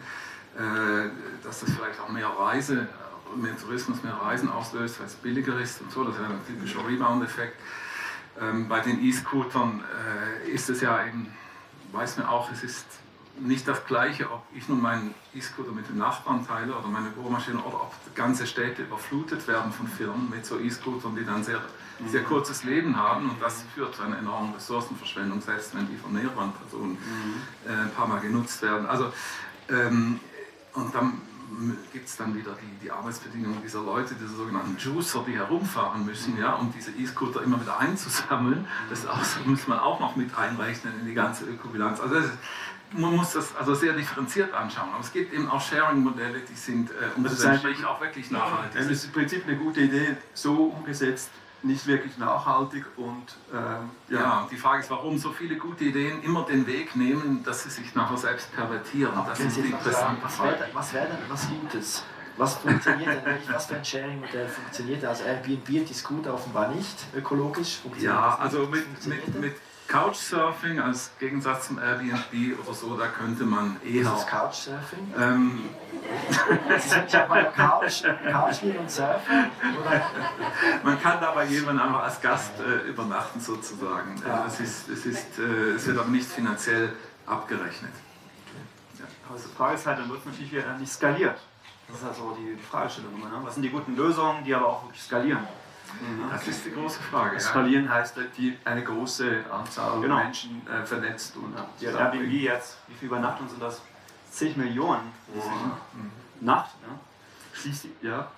[0.57, 1.11] äh,
[1.43, 2.87] dass das vielleicht auch mehr Reise,
[3.35, 6.87] mehr Tourismus, mehr Reisen auslöst, weil es billiger ist und so, das wäre ein typischer
[6.87, 7.57] Rebound-Effekt.
[8.41, 9.83] Ähm, bei den E-Scootern
[10.45, 11.29] äh, ist es ja eben,
[11.93, 12.87] weiß man auch, es ist
[13.39, 17.59] nicht das Gleiche, ob ich nun meinen E-Scooter mit dem Nachbarn teile oder meine Bohrmaschine
[17.59, 21.61] oder ob ganze Städte überflutet werden von Firmen mit so E-Scootern, die dann sehr,
[22.07, 22.27] sehr mhm.
[22.27, 26.53] kurzes Leben haben und das führt zu einer enormen Ressourcenverschwendung, selbst wenn die von mehreren
[26.53, 27.71] Personen mhm.
[27.71, 28.87] äh, ein paar Mal genutzt werden.
[28.87, 29.13] Also,
[29.69, 30.21] ähm,
[30.75, 31.21] und dann
[31.93, 36.39] gibt es dann wieder die, die Arbeitsbedingungen dieser Leute, diese sogenannten Juicer, die herumfahren müssen,
[36.39, 38.67] ja, um diese E-Scooter immer wieder einzusammeln.
[38.91, 42.01] Das auch, muss man auch noch mit einrechnen in die ganze Ökobilanz.
[42.01, 42.33] Also ist,
[42.93, 44.89] man muss das also sehr differenziert anschauen.
[44.93, 48.75] Aber es gibt eben auch Sharing-Modelle, die sind äh, unterschiedlich auch wirklich nachhaltig.
[48.75, 51.31] Das ist im Prinzip eine gute Idee, so umgesetzt,
[51.67, 54.21] nicht wirklich nachhaltig und ähm, ja.
[54.21, 54.49] ja.
[54.51, 57.95] die Frage ist, warum so viele gute Ideen immer den Weg nehmen, dass sie sich
[57.95, 59.13] nachher selbst pervertieren.
[59.27, 60.61] Das ist die interessante was Frage.
[60.61, 62.03] Wär, was wäre denn was Gutes?
[62.39, 65.05] Was funktioniert denn, was für ein Sharing-Modell funktioniert?
[65.05, 67.79] Also Airbnb ist gut offenbar nicht ökologisch.
[67.79, 69.55] Funktioniert ja, also mit, mit, mit
[69.89, 74.03] Couchsurfing als Gegensatz zum Airbnb oder so, da könnte man eher.
[74.03, 75.15] Ist das Couchsurfing?
[75.19, 75.69] Ähm,
[77.07, 79.51] ich habe mal Couch, Couch und surfen?
[79.81, 80.03] Oder?
[80.83, 84.21] Man kann da bei jemandem einfach als Gast äh, übernachten sozusagen.
[84.27, 84.45] Ja.
[84.47, 86.93] Es, ist, es, ist, äh, es wird aber nicht finanziell
[87.27, 87.93] abgerechnet.
[88.99, 89.05] Ja.
[89.29, 91.39] Aber die Frage ist halt, dann wird natürlich wieder nicht skaliert.
[91.89, 93.29] Das ist also die Fragestellung immer.
[93.29, 93.41] Ne?
[93.45, 95.47] Was sind die guten Lösungen, die aber auch wirklich skalieren?
[96.01, 96.31] Mhm.
[96.31, 97.35] Das ist die große Frage.
[97.37, 100.19] Das Skalieren heißt, die, eine große Anzahl genau.
[100.19, 103.81] Menschen äh, vernetzt und ja, Airbnb jetzt, wie viele Übernachtungen sind das?
[104.31, 105.13] 10 Millionen.
[105.35, 106.11] Mhm.
[106.41, 106.99] Nacht, ne?
[107.55, 108.31] Schließt, ja,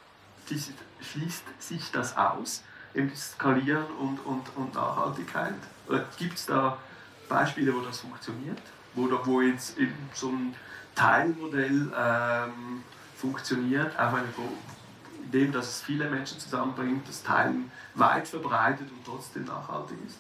[0.47, 2.63] schließt, schließt sich das aus,
[2.95, 5.55] das Skalieren und, und, und Nachhaltigkeit?
[6.17, 6.79] Gibt es da
[7.29, 8.59] Beispiele, wo das funktioniert?
[8.95, 10.55] Wo, wo jetzt eben so ein
[10.95, 12.83] Teilmodell ähm,
[13.17, 14.29] funktioniert, auf eine
[15.31, 20.19] dem, dass es viele Menschen zusammenbringt, das Teilen weit verbreitet und trotzdem nachhaltig ist?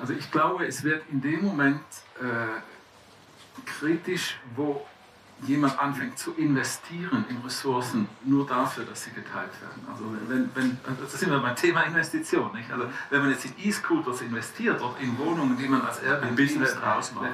[0.00, 1.80] Also ich glaube, es wird in dem Moment
[2.20, 2.24] äh,
[3.64, 4.86] kritisch, wo
[5.42, 9.86] jemand anfängt zu investieren in Ressourcen nur dafür, dass sie geteilt werden.
[9.90, 12.52] Also wenn, wenn das sind wir beim Thema Investition.
[12.54, 12.70] Nicht?
[12.72, 16.74] Also wenn man jetzt in E-Scooters investiert oder in Wohnungen, die man als Airbnb Business
[16.74, 17.28] draus macht.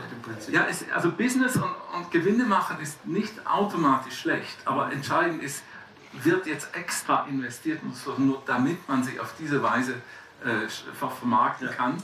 [0.50, 5.62] Ja, es, also Business und, und Gewinne machen ist nicht automatisch schlecht, aber entscheidend ist,
[6.22, 7.80] wird jetzt extra investiert,
[8.18, 9.94] nur damit man sie auf diese Weise
[10.44, 11.74] äh, vermarkten ja.
[11.74, 12.02] kann.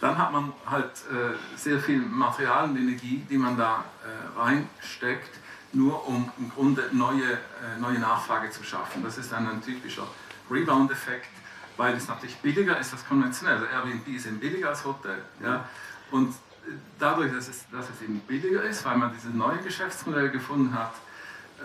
[0.00, 5.30] Dann hat man halt äh, sehr viel Material und Energie, die man da äh, reinsteckt,
[5.72, 9.02] nur um im Grunde neue, äh, neue Nachfrage zu schaffen.
[9.02, 10.06] Das ist dann ein typischer
[10.50, 11.28] Rebound-Effekt,
[11.76, 13.54] weil es natürlich billiger ist als konventionell.
[13.54, 15.22] Also Airbnb ist eben billiger als Hotel.
[15.42, 15.66] Ja?
[16.10, 20.28] Und äh, dadurch, dass es, dass es eben billiger ist, weil man dieses neue Geschäftsmodell
[20.28, 20.92] gefunden hat,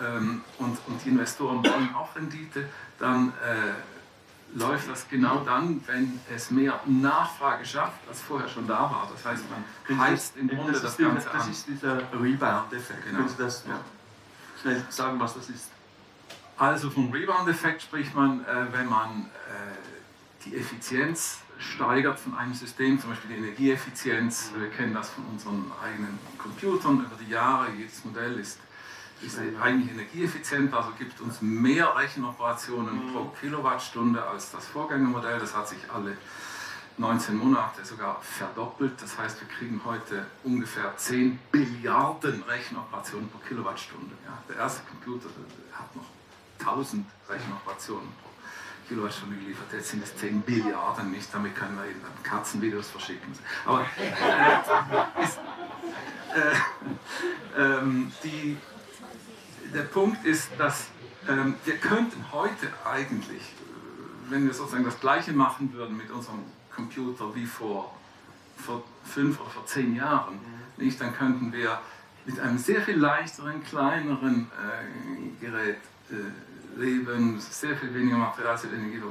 [0.00, 6.20] ähm, und, und die Investoren wollen auch Rendite, dann äh, läuft das genau dann, wenn
[6.34, 9.08] es mehr Nachfrage schafft, als vorher schon da war.
[9.12, 9.44] Das heißt,
[9.88, 13.04] man heizt im Grunde das, das Ganze Das ist dieser Rebound-Effekt.
[13.04, 13.18] Genau.
[13.18, 13.80] Können Sie das ja.
[14.60, 15.70] schnell sagen, was das ist?
[16.58, 23.00] Also vom Rebound-Effekt spricht man, äh, wenn man äh, die Effizienz steigert von einem System,
[23.00, 24.50] zum Beispiel die Energieeffizienz.
[24.56, 27.68] Wir kennen das von unseren eigenen Computern über die Jahre.
[27.76, 28.58] Jedes Modell ist
[29.22, 33.12] ist eigentlich energieeffizient, also gibt uns mehr Rechenoperationen mhm.
[33.12, 35.38] pro Kilowattstunde als das Vorgängermodell.
[35.38, 36.16] Das hat sich alle
[36.98, 39.00] 19 Monate sogar verdoppelt.
[39.00, 44.14] Das heißt, wir kriegen heute ungefähr 10 Billiarden Rechenoperationen pro Kilowattstunde.
[44.26, 45.28] Ja, der erste Computer
[45.72, 46.04] hat noch
[46.60, 48.30] 1000 Rechenoperationen pro
[48.88, 49.66] Kilowattstunde geliefert.
[49.72, 51.32] Jetzt sind es 10 Billiarden nicht.
[51.32, 53.32] Damit können wir eben dann Katzenvideos verschicken.
[53.64, 55.38] Aber äh, ist,
[56.34, 58.56] äh, ähm, die
[59.72, 60.88] der Punkt ist, dass
[61.28, 66.40] ähm, wir könnten heute eigentlich, äh, wenn wir sozusagen das Gleiche machen würden mit unserem
[66.74, 67.94] Computer wie vor,
[68.56, 70.84] vor fünf oder vor zehn Jahren, mhm.
[70.84, 71.80] nicht, dann könnten wir
[72.24, 75.78] mit einem sehr viel leichteren, kleineren äh, Gerät
[76.10, 79.02] äh, leben, sehr viel weniger Material, sehr viel Energie.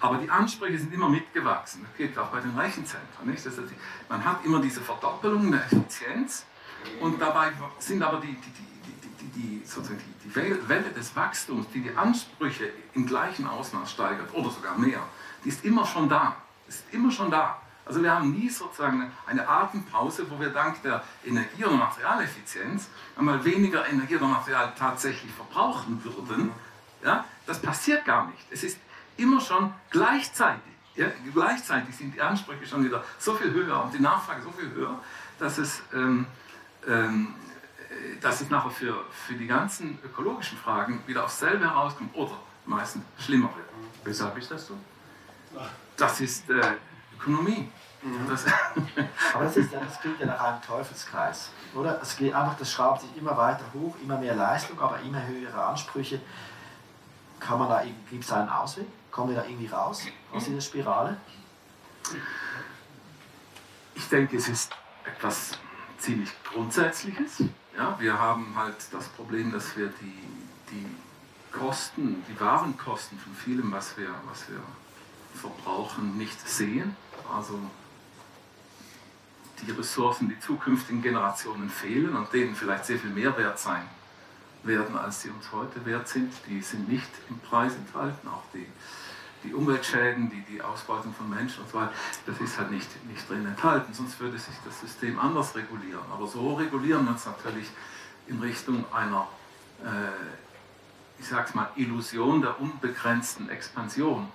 [0.00, 1.84] Aber die Ansprüche sind immer mitgewachsen.
[1.84, 3.26] Das geht auch bei den Rechenzentren.
[3.26, 3.44] Nicht?
[3.44, 3.68] Das heißt,
[4.08, 6.44] man hat immer diese Verdoppelung der Effizienz
[7.00, 8.71] und dabei sind aber die, die, die,
[9.22, 14.34] die, die, sozusagen die, die Welle des Wachstums, die die Ansprüche im gleichen Ausmaß steigert
[14.34, 15.00] oder sogar mehr,
[15.44, 16.36] die ist immer schon da.
[16.68, 17.58] Ist immer schon da.
[17.84, 23.44] Also wir haben nie sozusagen eine Atempause, wo wir dank der Energie- und Materialeffizienz einmal
[23.44, 26.50] weniger Energie oder Material tatsächlich verbrauchen würden.
[27.04, 28.46] Ja, das passiert gar nicht.
[28.50, 28.78] Es ist
[29.16, 30.62] immer schon gleichzeitig.
[30.94, 34.70] Ja, gleichzeitig sind die Ansprüche schon wieder so viel höher und die Nachfrage so viel
[34.72, 35.00] höher,
[35.38, 36.26] dass es, ähm,
[36.86, 37.34] ähm,
[38.20, 42.36] dass es nachher für, für die ganzen ökologischen Fragen wieder aufs selbe herauskommt oder
[42.66, 43.68] meistens schlimmer wird.
[44.04, 44.76] Weshalb ist das so?
[45.96, 46.74] Das ist äh,
[47.14, 47.68] Ökonomie.
[48.02, 48.28] Mhm.
[48.28, 48.44] Das
[49.34, 52.00] Aber das, ist ja, das klingt ja nach einem Teufelskreis, oder?
[52.02, 55.64] Es geht einfach, das schraubt sich immer weiter hoch, immer mehr Leistung, aber immer höhere
[55.64, 56.20] Ansprüche.
[57.38, 58.86] Kann man da, gibt es einen Ausweg?
[59.10, 61.16] Kommen wir da irgendwie raus aus dieser Spirale?
[63.94, 64.72] Ich denke, es ist
[65.04, 65.58] etwas
[65.98, 67.44] ziemlich Grundsätzliches.
[67.76, 70.22] Ja, wir haben halt das Problem, dass wir die,
[70.70, 70.86] die
[71.50, 74.60] Kosten, die Warenkosten von vielem, was wir, was wir
[75.34, 76.96] verbrauchen, nicht sehen.
[77.34, 77.58] Also
[79.62, 83.88] die Ressourcen, die zukünftigen Generationen fehlen und denen vielleicht sehr viel mehr wert sein
[84.64, 86.32] werden, als sie uns heute wert sind.
[86.48, 88.66] Die sind nicht im Preis enthalten, auch die,
[89.44, 91.92] die Umweltschäden, die, die Ausbeutung von Menschen und so weiter,
[92.26, 96.04] das ist halt nicht, nicht drin enthalten, sonst würde sich das System anders regulieren.
[96.12, 97.68] Aber so regulieren wir uns natürlich
[98.26, 99.28] in Richtung einer,
[99.84, 104.28] äh, ich sag's mal, Illusion der unbegrenzten Expansion.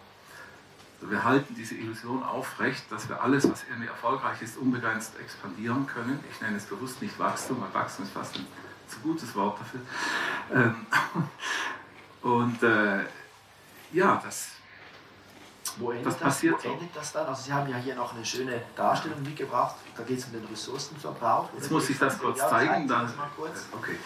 [0.99, 6.19] Wir halten diese Illusion aufrecht, dass wir alles, was irgendwie erfolgreich ist, unbegrenzt expandieren können.
[6.31, 8.47] Ich nenne es bewusst nicht Wachstum, weil Wachstum ist fast ein
[8.87, 9.81] zu gutes Wort dafür.
[10.53, 10.87] Ähm,
[12.23, 13.05] und äh,
[13.91, 14.49] ja, das,
[15.79, 17.27] wo endet, das, passiert wo endet das dann?
[17.27, 19.75] Also Sie haben ja hier noch eine schöne Darstellung mitgebracht.
[19.95, 21.49] Da geht es um den Ressourcenverbrauch.
[21.53, 22.87] Jetzt muss ich das kurz zeigen.
[22.87, 23.65] Dann, kurz.
[23.71, 23.97] Okay.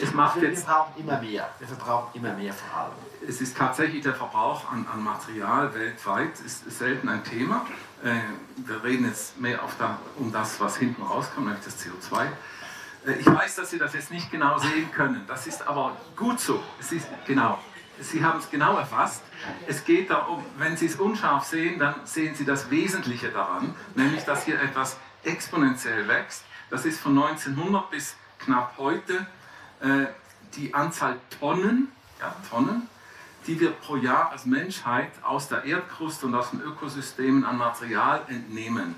[0.00, 1.48] Es macht wir, jetzt, wir brauchen immer mehr.
[1.58, 2.92] Wir verbrauchen immer mehr vor allem.
[3.26, 7.66] Es ist tatsächlich der Verbrauch an, an Material weltweit ist selten ein Thema.
[8.02, 8.20] Äh,
[8.56, 12.26] wir reden jetzt mehr da, um das, was hinten rauskommt, nämlich das CO2.
[13.06, 15.24] Äh, ich weiß, dass Sie das jetzt nicht genau sehen können.
[15.26, 16.62] Das ist aber gut so.
[16.80, 17.58] Es ist genau.
[18.02, 19.22] Sie haben es genau erfasst.
[19.66, 24.24] Es geht darum, wenn Sie es unscharf sehen, dann sehen Sie das Wesentliche daran, nämlich
[24.24, 26.44] dass hier etwas exponentiell wächst.
[26.70, 29.26] Das ist von 1900 bis knapp heute
[29.80, 30.06] äh,
[30.54, 32.88] die Anzahl Tonnen, ja, Tonnen,
[33.46, 38.22] die wir pro Jahr als Menschheit aus der Erdkruste und aus den Ökosystemen an Material
[38.28, 38.96] entnehmen.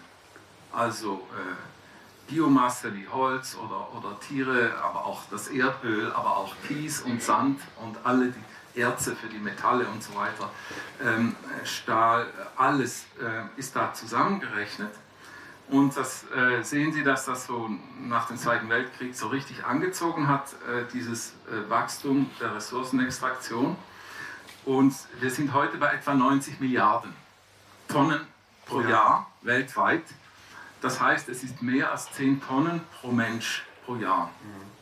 [0.72, 7.00] Also äh, Biomasse wie Holz oder, oder Tiere, aber auch das Erdöl, aber auch Kies
[7.02, 10.50] und Sand und alle die Erze für die Metalle und so weiter,
[11.02, 14.90] ähm, Stahl, alles äh, ist da zusammengerechnet.
[15.68, 20.28] Und das äh, sehen Sie, dass das so nach dem Zweiten Weltkrieg so richtig angezogen
[20.28, 23.76] hat, äh, dieses äh, Wachstum der Ressourcenextraktion.
[24.66, 27.14] Und wir sind heute bei etwa 90 Milliarden
[27.88, 28.20] Tonnen
[28.66, 30.04] pro Jahr weltweit.
[30.80, 34.26] Das heißt, es ist mehr als 10 Tonnen pro Mensch pro Jahr.
[34.42, 34.73] Mhm.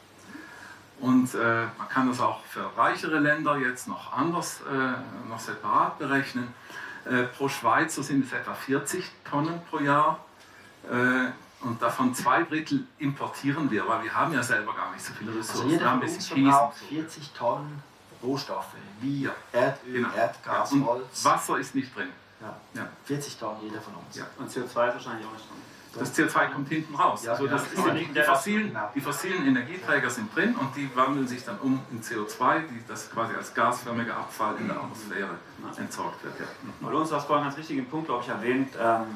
[1.02, 5.98] Und äh, man kann das auch für reichere Länder jetzt noch anders, äh, noch separat
[5.98, 6.54] berechnen.
[7.04, 10.24] Äh, pro Schweizer sind es etwa 40 Tonnen pro Jahr.
[10.88, 11.32] Äh,
[11.66, 15.32] und davon zwei Drittel importieren wir, weil wir haben ja selber gar nicht so viele
[15.32, 15.62] also Ressourcen.
[15.64, 17.82] Also jeder von uns verbraucht 40 Tonnen
[18.22, 20.14] Rohstoffe, wie ja, Erdöl, genau.
[20.14, 21.24] Erdgas, ja, Holz.
[21.24, 22.08] Wasser ist nicht drin.
[22.74, 22.88] Ja.
[23.06, 24.20] 40 Tonnen jeder von uns.
[24.38, 25.62] Und CO2 ist wahrscheinlich auch nicht drin.
[25.94, 27.26] Das CO2 kommt hinten raus.
[27.28, 31.44] also das ist die, die, fossilen, die fossilen Energieträger sind drin und die wandeln sich
[31.44, 35.36] dann um in CO2, die, das quasi als gasförmiger Abfall in der Atmosphäre
[35.76, 36.34] entsorgt wird.
[36.40, 36.46] Ja.
[36.80, 38.74] Bei uns hast vorhin einen ganz wichtigen Punkt, glaube ich, erwähnt.
[38.80, 39.06] Ähm,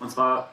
[0.00, 0.50] und zwar,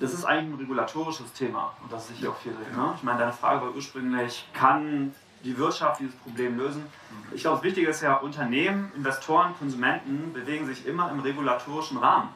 [0.00, 2.76] das ist eigentlich ein regulatorisches Thema und das ist sicher auch viel drin.
[2.76, 2.94] Ne?
[2.96, 6.84] Ich meine, deine Frage war ursprünglich, kann die Wirtschaft dieses Problem lösen?
[7.32, 12.28] Ich glaube, das Wichtige ist ja, Unternehmen, Investoren, Konsumenten bewegen sich immer im regulatorischen Rahmen.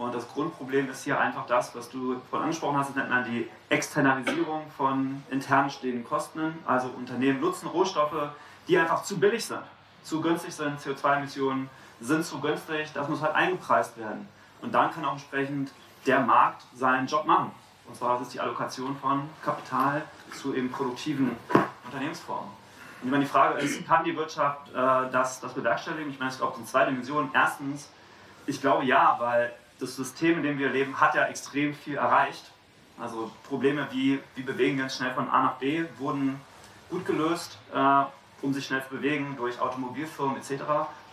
[0.00, 3.22] Und das Grundproblem ist hier einfach das, was du vorhin angesprochen hast, das nennt man
[3.22, 6.54] die Externalisierung von intern stehenden Kosten.
[6.64, 8.30] Also Unternehmen nutzen Rohstoffe,
[8.66, 9.60] die einfach zu billig sind,
[10.02, 11.68] zu günstig sind, CO2-Emissionen
[12.00, 14.26] sind zu günstig, das muss halt eingepreist werden.
[14.62, 15.70] Und dann kann auch entsprechend
[16.06, 17.50] der Markt seinen Job machen.
[17.86, 20.00] Und zwar ist es die Allokation von Kapital
[20.32, 21.36] zu eben produktiven
[21.84, 22.48] Unternehmensformen.
[23.02, 24.72] ich meine, die Frage ist, kann die Wirtschaft äh,
[25.12, 26.10] das, das bewerkstelligen?
[26.10, 27.28] Ich meine, es gibt in zwei Dimensionen.
[27.34, 27.90] Erstens,
[28.46, 32.52] ich glaube ja, weil das System, in dem wir leben, hat ja extrem viel erreicht.
[32.98, 36.40] Also Probleme wie, wie bewegen uns schnell von A nach B wurden
[36.90, 38.02] gut gelöst, äh,
[38.42, 40.50] um sich schnell zu bewegen durch Automobilfirmen etc.
[40.50, 40.58] Und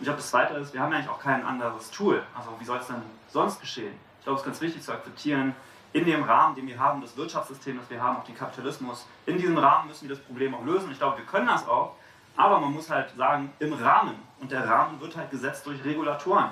[0.00, 2.22] ich glaube, das Zweite ist, wir haben ja eigentlich auch kein anderes Tool.
[2.36, 3.94] Also wie soll es denn sonst geschehen?
[4.18, 5.54] Ich glaube, es ist ganz wichtig zu akzeptieren,
[5.92, 9.38] in dem Rahmen, den wir haben, das Wirtschaftssystem, das wir haben, auch den Kapitalismus, in
[9.38, 10.90] diesem Rahmen müssen wir das Problem auch lösen.
[10.92, 11.94] Ich glaube, wir können das auch,
[12.36, 14.14] aber man muss halt sagen, im Rahmen.
[14.40, 16.50] Und der Rahmen wird halt gesetzt durch Regulatoren.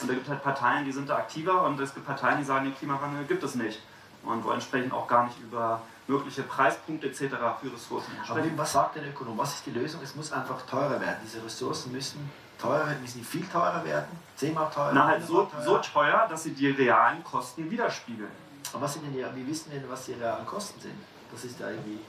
[0.00, 2.44] Und da gibt es halt Parteien, die sind da aktiver und es gibt Parteien, die
[2.44, 3.80] sagen, den Klimawandel gibt es nicht.
[4.22, 7.18] Und wollen entsprechend auch gar nicht über mögliche Preispunkte etc.
[7.60, 8.50] für Ressourcen sprechen.
[8.50, 9.38] Aber was sagt der Ökonom?
[9.38, 10.00] Was ist die Lösung?
[10.02, 11.18] Es muss einfach teurer werden.
[11.24, 14.92] Diese Ressourcen müssen teurer werden, müssen viel teurer werden, zehnmal teurer.
[14.92, 15.62] Na halt so teuer.
[15.62, 18.30] so teuer, dass sie die realen Kosten widerspiegeln.
[18.72, 20.94] Aber was sind denn die, wie wissen denn, was die realen Kosten sind?
[21.30, 22.00] Das ist da irgendwie.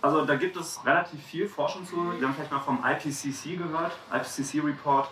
[0.00, 1.96] Also da gibt es relativ viel Forschung zu.
[1.96, 5.08] Wir haben vielleicht mal vom IPCC gehört, IPCC Report.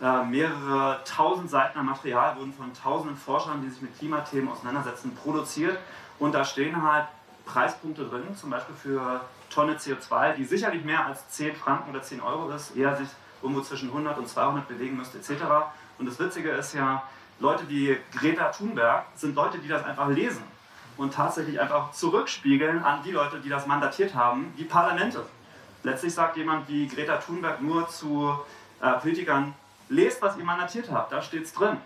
[0.00, 5.16] Äh, mehrere tausend Seiten an Material wurden von tausenden Forschern, die sich mit Klimathemen auseinandersetzen,
[5.16, 5.76] produziert.
[6.20, 7.06] Und da stehen halt
[7.44, 12.20] Preispunkte drin, zum Beispiel für Tonne CO2, die sicherlich mehr als 10 Franken oder 10
[12.20, 13.08] Euro ist, eher sich
[13.42, 15.42] irgendwo zwischen 100 und 200 bewegen müsste etc.
[15.98, 17.02] Und das Witzige ist ja,
[17.40, 20.42] Leute wie Greta Thunberg sind Leute, die das einfach lesen
[20.96, 25.24] und tatsächlich einfach zurückspiegeln an die Leute, die das mandatiert haben, die Parlamente.
[25.84, 28.36] Letztlich sagt jemand wie Greta Thunberg nur zu
[28.80, 29.54] äh, Politikern,
[29.88, 31.76] lest, was ihr mandatiert habt, da steht es drin.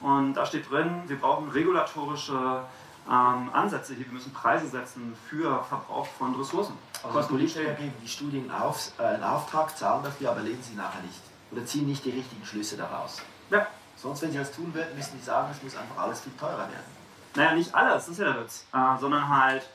[0.00, 2.64] Und da steht drin, wir brauchen regulatorische
[3.08, 6.76] ähm, Ansätze hier, wir müssen Preise setzen für Verbrauch von Ressourcen.
[7.02, 11.02] Also Politiker geben die Studien auf, äh, in Auftrag, zahlen dafür, aber lesen sie nachher
[11.02, 11.20] nicht.
[11.52, 13.22] Oder ziehen nicht die richtigen Schlüsse daraus.
[13.50, 13.66] Ja.
[13.96, 16.58] Sonst, wenn sie das tun würden, müssen sie sagen, es muss einfach alles viel teurer
[16.58, 16.96] werden.
[17.34, 18.66] Naja, nicht alles, das ist ja der Witz.
[18.74, 19.66] Äh, sondern halt,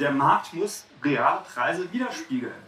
[0.00, 2.65] der Markt muss reale Preise widerspiegeln.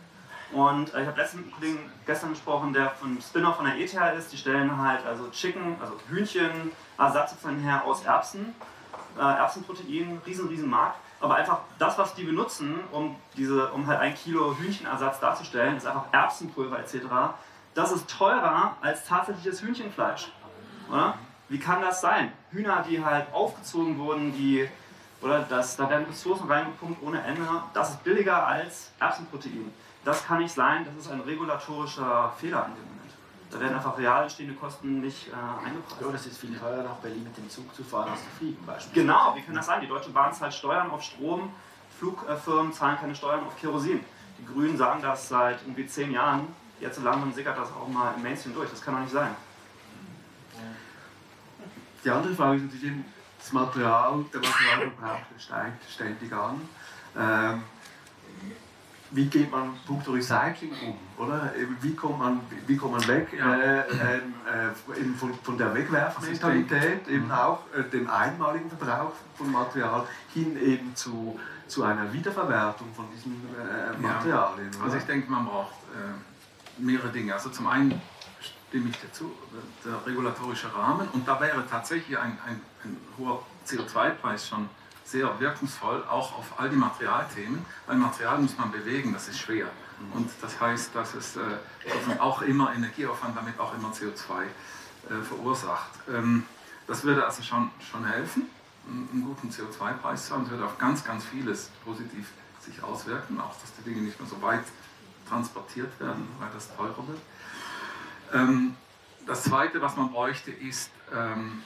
[0.53, 4.33] Und äh, ich habe letzten Kollegen gestern gesprochen, der von Spinner von der ETH ist.
[4.33, 8.55] Die stellen halt also Chicken, also Hühnchen, Ersatz her aus Erbsen,
[9.19, 10.97] äh, Erbsenprotein, riesen, riesen Markt.
[11.21, 15.87] Aber einfach das, was die benutzen, um, diese, um halt ein Kilo Hühnchenersatz darzustellen, ist
[15.87, 17.07] einfach Erbsenpulver etc.
[17.75, 20.31] Das ist teurer als tatsächliches Hühnchenfleisch.
[20.89, 21.19] Oder?
[21.49, 22.33] Wie kann das sein?
[22.51, 24.69] Hühner, die halt aufgezogen wurden, die,
[25.21, 27.43] oder das, da werden Ressourcen reingepumpt ohne Ende,
[27.75, 29.73] das ist billiger als Erbsenprotein.
[30.09, 33.13] Das kann nicht sein, das ist ein regulatorischer Fehler in dem Moment.
[33.51, 36.01] Da werden einfach real entstehende Kosten nicht äh, eingepreist.
[36.01, 38.57] Ja, das ist viel teurer, nach Berlin mit dem Zug zu fahren, als zu fliegen
[38.65, 38.95] beispielsweise.
[38.95, 39.83] Genau, wie kann das sein?
[39.83, 41.53] Die Deutsche Bahn zahlt Steuern auf Strom,
[41.99, 44.03] Flugfirmen zahlen keine Steuern auf Kerosin.
[44.39, 46.47] Die Grünen sagen das seit irgendwie zehn Jahren.
[46.81, 48.71] Jetzt langsam sickert das auch mal im Mainstream durch.
[48.71, 49.37] Das kann doch nicht sein.
[52.03, 53.05] Die andere Frage ist natürlich,
[53.39, 56.67] das Material, der Materialverbrauch steigt ständig an.
[57.15, 57.63] Ähm,
[59.11, 61.53] wie geht man punkto Recycling um, oder?
[61.81, 63.55] Wie kommt man, wie kommt man weg ja.
[63.55, 69.51] äh, ähm, äh, eben von, von der Wegwerfmentalität, eben auch äh, dem einmaligen Verbrauch von
[69.51, 74.71] Material hin eben zu, zu einer Wiederverwertung von diesen äh, Materialien?
[74.73, 74.85] Ja.
[74.85, 77.33] Also ich denke, man braucht äh, mehrere Dinge.
[77.33, 78.01] Also zum einen
[78.41, 79.33] stimme ich dazu,
[79.85, 81.09] der regulatorische Rahmen.
[81.13, 84.69] Und da wäre tatsächlich ein, ein, ein hoher CO2-Preis schon
[85.11, 89.69] sehr wirkungsvoll, auch auf all die Materialthemen, weil Material muss man bewegen, das ist schwer.
[90.15, 91.41] Und das heißt, dass es äh,
[92.19, 95.91] auch immer Energieaufwand, damit auch immer CO2 äh, verursacht.
[96.09, 96.45] Ähm,
[96.87, 98.47] das würde also schon, schon helfen,
[98.87, 100.45] einen guten CO2-Preis zu haben.
[100.45, 102.29] Es würde auf ganz, ganz vieles positiv
[102.61, 104.65] sich auswirken, auch dass die Dinge nicht mehr so weit
[105.29, 107.21] transportiert werden, weil das teurer wird.
[108.35, 108.77] Ähm,
[109.27, 111.63] das Zweite, was man bräuchte, ist, ähm,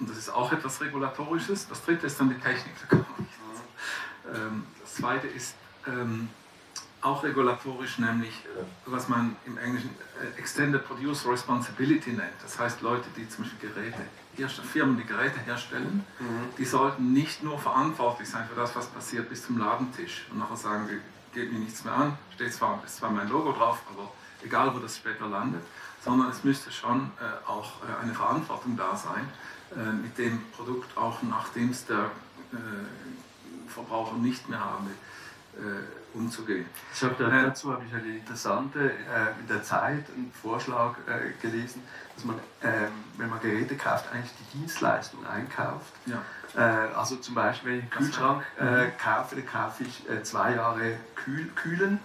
[0.00, 2.74] und das ist auch etwas Regulatorisches, das Dritte ist dann die Technik.
[4.34, 5.54] Ähm, das Zweite ist
[5.86, 6.28] ähm,
[7.02, 12.32] auch regulatorisch, nämlich äh, was man im Englischen äh, Extended Producer Responsibility nennt.
[12.42, 16.54] Das heißt, Leute, die zum Beispiel Geräte, Firmen, die Geräte herstellen, mhm.
[16.56, 20.56] die sollten nicht nur verantwortlich sein für das, was passiert bis zum Ladentisch und nachher
[20.56, 20.88] sagen,
[21.34, 24.10] geht mir nichts mehr an, steht zwar, ist zwar mein Logo drauf, aber
[24.42, 25.62] egal wo das später landet,
[26.02, 29.28] sondern es müsste schon äh, auch äh, eine Verantwortung da sein,
[29.76, 32.10] äh, mit dem Produkt auch nachdem es der
[32.52, 36.66] äh, Verbraucher nicht mehr haben will, äh, umzugehen.
[36.92, 40.96] Ich habe da, dazu habe ich eine interessante äh, in der Zeit einen Vorschlag
[41.40, 41.82] gelesen,
[42.16, 45.92] dass man, ähm, wenn man Geräte kauft, eigentlich die Dienstleistung einkauft.
[46.06, 46.20] Ja.
[46.96, 48.42] also zum Beispiel, wenn ich einen Kühlschrank
[48.98, 52.00] kaufe, dann kaufe ich zwei Jahre Kühl, Kühlen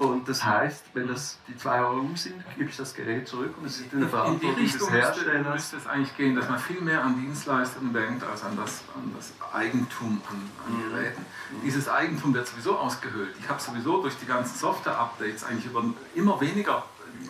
[0.00, 3.54] Und das heißt, wenn das die zwei Jahre um sind, gebe ich das Gerät zurück
[3.58, 5.54] und es ist in der In die Verantwortung des Richtung müsste, Herstellers.
[5.54, 9.12] müsste es eigentlich gehen, dass man viel mehr an Dienstleistungen denkt als an das, an
[9.14, 10.36] das Eigentum an,
[10.66, 10.90] an Mhm.
[10.94, 11.26] Geräten.
[11.62, 13.34] Dieses Eigentum wird sowieso ausgehöhlt.
[13.40, 15.84] Ich habe sowieso durch die ganzen Software-Updates eigentlich über
[16.14, 16.82] immer weniger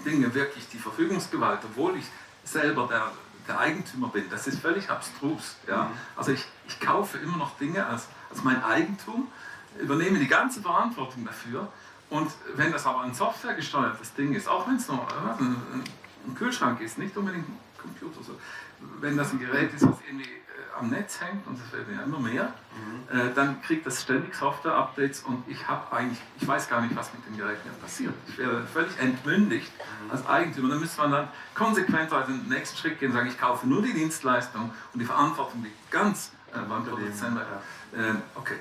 [0.05, 2.05] Dinge wirklich die Verfügungsgewalt, obwohl ich
[2.45, 3.11] selber der,
[3.49, 4.31] der Eigentümer bin.
[4.31, 5.57] Das ist völlig abstrus.
[5.67, 5.87] Ja?
[5.87, 5.91] Mhm.
[6.15, 9.27] Also ich, ich kaufe immer noch Dinge als, als mein Eigentum,
[9.81, 11.67] übernehme die ganze Verantwortung dafür
[12.11, 15.57] und wenn das aber ein softwaregesteuertes Ding ist, auch wenn es nur äh, ein,
[16.27, 18.39] ein Kühlschrank ist, nicht unbedingt ein Computer, so,
[19.01, 22.03] wenn das ein Gerät ist, was irgendwie äh, am Netz hängt und es werden ja
[22.03, 22.53] immer mehr,
[23.13, 27.13] äh, dann kriegt das ständig Software-Updates und ich habe eigentlich, ich weiß gar nicht, was
[27.15, 28.15] mit dem Gerät mir passiert.
[28.27, 29.71] Ich wäre völlig entmündigt
[30.11, 30.71] als Eigentümer.
[30.71, 33.83] Dann müsste man dann konsequent also den nächsten Schritt gehen und sagen, ich kaufe nur
[33.83, 37.39] die Dienstleistung und die Verantwortung liegt ganz äh, beim Produzenten.
[37.39, 38.57] Äh, okay.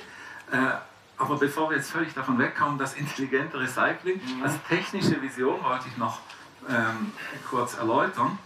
[1.20, 5.98] Aber bevor wir jetzt völlig davon wegkommen, das intelligente Recycling als technische Vision wollte ich
[5.98, 6.20] noch
[6.68, 7.12] ähm,
[7.50, 8.40] kurz erläutern.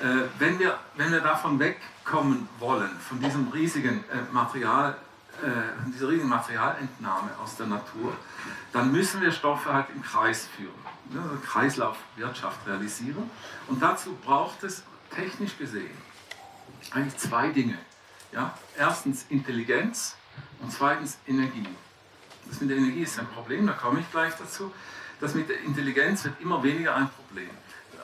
[0.00, 4.96] Äh, wenn, wir, wenn wir davon wegkommen wollen, von diesem riesigen äh, Material,
[5.42, 8.16] äh, dieser riesigen Materialentnahme aus der Natur,
[8.72, 10.72] dann müssen wir Stoffe halt im Kreis führen,
[11.10, 13.30] ne, also Kreislaufwirtschaft realisieren.
[13.68, 14.82] Und dazu braucht es
[15.14, 15.90] technisch gesehen
[16.94, 17.78] eigentlich zwei Dinge.
[18.32, 18.54] Ja?
[18.76, 20.16] Erstens Intelligenz
[20.60, 21.66] und zweitens Energie.
[22.48, 24.72] Das mit der Energie ist ein Problem, da komme ich gleich dazu.
[25.20, 27.50] Das mit der Intelligenz wird immer weniger ein Problem.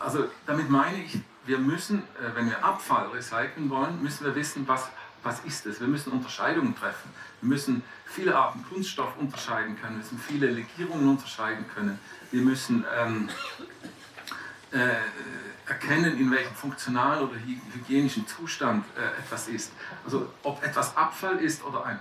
[0.01, 4.67] Also damit meine ich, wir müssen, äh, wenn wir Abfall recyceln wollen, müssen wir wissen,
[4.69, 4.89] was,
[5.23, 5.81] was ist es.
[5.81, 7.11] Wir müssen Unterscheidungen treffen.
[7.41, 9.97] Wir müssen viele Arten Kunststoff unterscheiden können.
[9.97, 11.99] Wir müssen viele Legierungen unterscheiden können.
[12.31, 13.29] Wir müssen ähm,
[14.71, 14.97] äh,
[15.67, 19.73] erkennen, in welchem funktionalen oder hy- hygienischen Zustand äh, etwas ist.
[20.05, 21.99] Also ob etwas Abfall ist oder ein,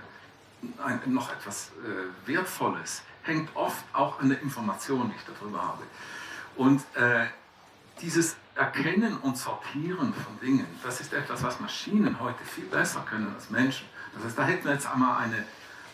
[1.06, 5.82] noch etwas äh, Wertvolles, hängt oft auch an der Information, die ich darüber habe.
[6.56, 7.26] Und äh,
[8.00, 13.32] dieses Erkennen und Sortieren von Dingen, das ist etwas, was Maschinen heute viel besser können
[13.34, 13.86] als Menschen.
[14.14, 15.44] Das heißt, da hätten wir jetzt einmal eine,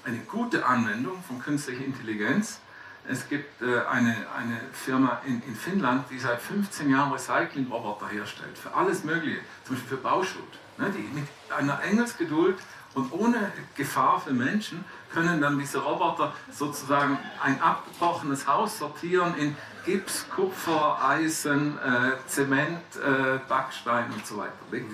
[0.04, 2.60] eine gute Anwendung von künstlicher Intelligenz.
[3.06, 8.56] Es gibt äh, eine, eine Firma in, in Finnland, die seit 15 Jahren Recyclingroboter herstellt,
[8.56, 10.58] für alles Mögliche, zum Beispiel für Bauschutt.
[10.76, 12.58] Ne, die mit einer Engelsgeduld
[12.94, 19.56] und ohne Gefahr für Menschen können dann diese Roboter sozusagen ein abgebrochenes Haus sortieren in
[19.84, 24.52] Gips, Kupfer, Eisen, äh, Zement, äh, Backstein und so weiter.
[24.70, 24.86] nicht?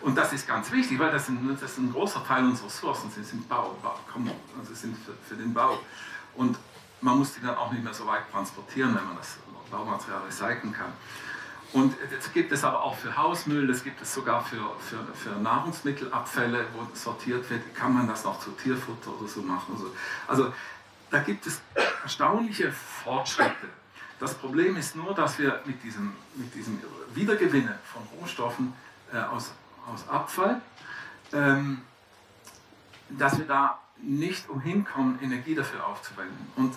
[0.00, 3.10] Und das ist ganz wichtig, weil das, sind, das ist ein großer Teil unserer Ressourcen
[3.10, 5.80] sind, sind Bau, Bau kommen, also sind für, für den Bau.
[6.36, 6.56] Und
[7.00, 9.38] man muss die dann auch nicht mehr so weit transportieren, wenn man das
[9.70, 10.92] Baumaterial recyceln kann.
[11.72, 15.38] Und das gibt es aber auch für Hausmüll, das gibt es sogar für, für, für
[15.38, 19.74] Nahrungsmittelabfälle, wo sortiert wird, kann man das noch zu Tierfutter oder so machen.
[19.74, 19.94] Also,
[20.26, 20.54] also
[21.10, 21.60] da gibt es
[22.02, 23.68] erstaunliche Fortschritte.
[24.18, 26.80] Das Problem ist nur, dass wir mit diesem, mit diesem
[27.14, 28.72] Wiedergewinnen von Rohstoffen
[29.12, 29.52] äh, aus,
[29.92, 30.60] aus Abfall,
[31.32, 31.82] ähm,
[33.10, 36.50] dass wir da nicht umhin kommen, Energie dafür aufzuwenden.
[36.56, 36.74] Und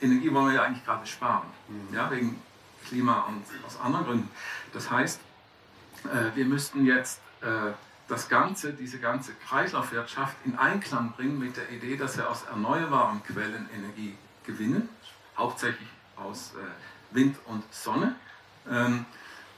[0.00, 1.46] Energie wollen wir ja eigentlich gerade sparen,
[1.92, 2.40] ja, wegen
[2.84, 4.30] Klima und aus anderen Gründen.
[4.72, 5.20] Das heißt,
[6.04, 7.72] äh, wir müssten jetzt äh,
[8.08, 13.22] das Ganze, diese ganze Kreislaufwirtschaft in Einklang bringen mit der Idee, dass wir aus erneuerbaren
[13.22, 14.88] Quellen Energie gewinnen,
[15.36, 18.14] hauptsächlich aus äh, Wind und Sonne.
[18.70, 19.06] Ähm,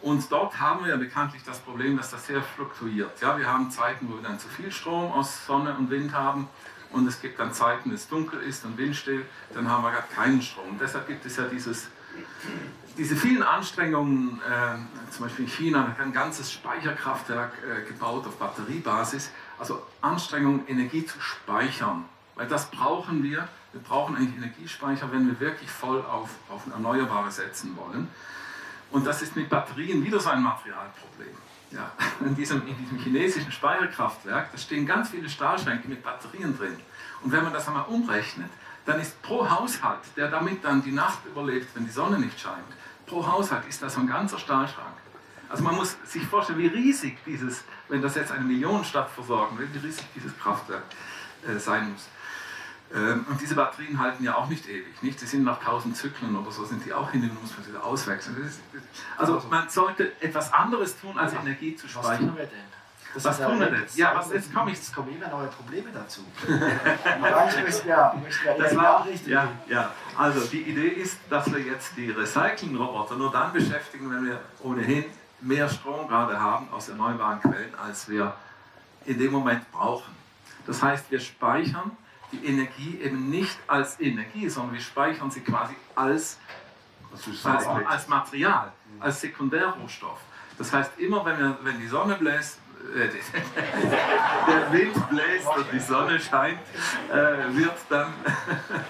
[0.03, 3.21] und dort haben wir ja bekanntlich das Problem, dass das sehr fluktuiert.
[3.21, 6.49] Ja, wir haben Zeiten, wo wir dann zu viel Strom aus Sonne und Wind haben
[6.93, 9.25] und es gibt dann Zeiten, wo es dunkel ist und windstill,
[9.55, 10.79] dann haben wir gerade keinen Strom.
[10.79, 11.89] Deshalb gibt es ja dieses,
[12.97, 18.39] diese vielen Anstrengungen, äh, zum Beispiel in China, da ein ganzes Speicherkraftwerk äh, gebaut auf
[18.39, 23.49] Batteriebasis, also Anstrengungen, Energie zu speichern, weil das brauchen wir.
[23.73, 28.09] Wir brauchen eigentlich Energiespeicher, wenn wir wirklich voll auf, auf Erneuerbare setzen wollen.
[28.91, 31.35] Und das ist mit Batterien wieder so ein Materialproblem.
[31.73, 31.91] Ja,
[32.21, 36.77] in, diesem, in diesem chinesischen Speicherkraftwerk, da stehen ganz viele Stahlschränke mit Batterien drin.
[37.23, 38.51] Und wenn man das einmal umrechnet,
[38.87, 42.65] dann ist pro Haushalt, der damit dann die Nacht überlebt, wenn die Sonne nicht scheint,
[43.07, 44.95] pro Haushalt ist das so ein ganzer Stahlschrank.
[45.49, 49.69] Also man muss sich vorstellen, wie riesig dieses, wenn das jetzt eine Millionenstadt versorgen will,
[49.73, 50.83] wie riesig dieses Kraftwerk
[51.47, 52.09] äh, sein muss.
[52.95, 55.03] Ähm, und diese Batterien halten ja auch nicht ewig.
[55.03, 55.19] Nicht?
[55.19, 57.71] Sie sind nach 1000 Zyklen oder so, sind die auch hin und muss man sie
[57.71, 58.37] wieder auswechseln.
[58.45, 58.61] Ist,
[59.17, 62.29] also man sollte etwas anderes tun, als Energie zu Was speichern.
[62.29, 62.76] tun wir denn?
[63.17, 63.81] Das Was tun wir denn?
[63.81, 66.21] jetzt- Ja, was- jetzt komme ich- Jetzt kommen immer neue Probleme dazu.
[66.47, 67.89] Müssen müssen
[68.59, 73.53] Das war, ja, ja, also die Idee ist, dass wir jetzt die Recycling-Roboter nur dann
[73.53, 75.05] beschäftigen, wenn wir ohnehin
[75.41, 78.35] mehr Strom gerade haben aus erneuerbaren Quellen, als wir
[79.07, 80.15] in dem Moment brauchen.
[80.67, 81.93] Das heißt, wir speichern
[82.33, 86.39] die Energie eben nicht als Energie, sondern wir speichern sie quasi als
[87.45, 90.19] als, als Material, als Sekundärrohstoff.
[90.59, 92.59] Das heißt, immer wenn, wir, wenn die Sonne bläst,
[94.49, 96.59] der Wind bläst und die Sonne scheint,
[97.11, 98.13] äh, wird dann,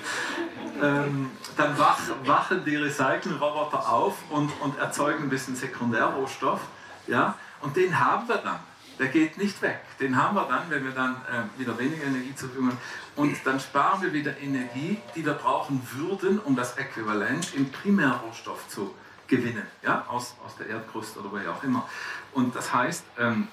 [0.83, 6.61] ähm, dann wach, wachen die Recycling-Roboter auf und, und erzeugen ein bisschen Sekundärrohstoff.
[7.07, 7.37] Ja?
[7.61, 8.61] Und den haben wir dann.
[8.99, 9.81] Der geht nicht weg.
[10.01, 12.81] Den haben wir dann, wenn wir dann äh, wieder weniger Energie zur Verfügung haben.
[13.17, 18.69] Und dann sparen wir wieder Energie, die wir brauchen würden, um das Äquivalent im Primärrohstoff
[18.69, 18.95] zu
[19.27, 20.05] gewinnen, ja?
[20.09, 21.87] aus, aus der Erdkruste oder woher auch immer.
[22.33, 23.49] Und das heißt, ähm,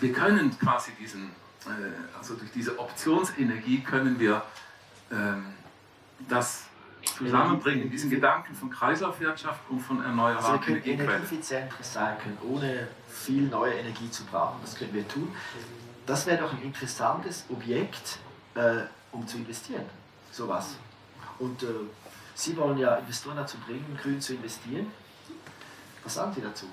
[0.00, 1.30] wir können quasi diesen,
[1.66, 4.42] äh, also durch diese Optionsenergie können wir
[5.10, 5.46] ähm,
[6.28, 6.64] das
[7.16, 13.42] zusammenbringen, diesen Gedanken von Kreislaufwirtschaft und von erneuerbaren also wir können energieeffizient recyceln, ohne viel
[13.48, 14.58] neue Energie zu brauchen.
[14.62, 15.32] Das können wir tun.
[16.06, 18.18] Das wäre doch ein interessantes Objekt,
[18.54, 18.82] äh,
[19.12, 19.84] um zu investieren.
[20.30, 20.76] Sowas.
[21.38, 21.66] Und äh,
[22.34, 24.92] Sie wollen ja Investoren dazu bringen, grün zu investieren.
[26.04, 26.66] Was sagen Sie dazu?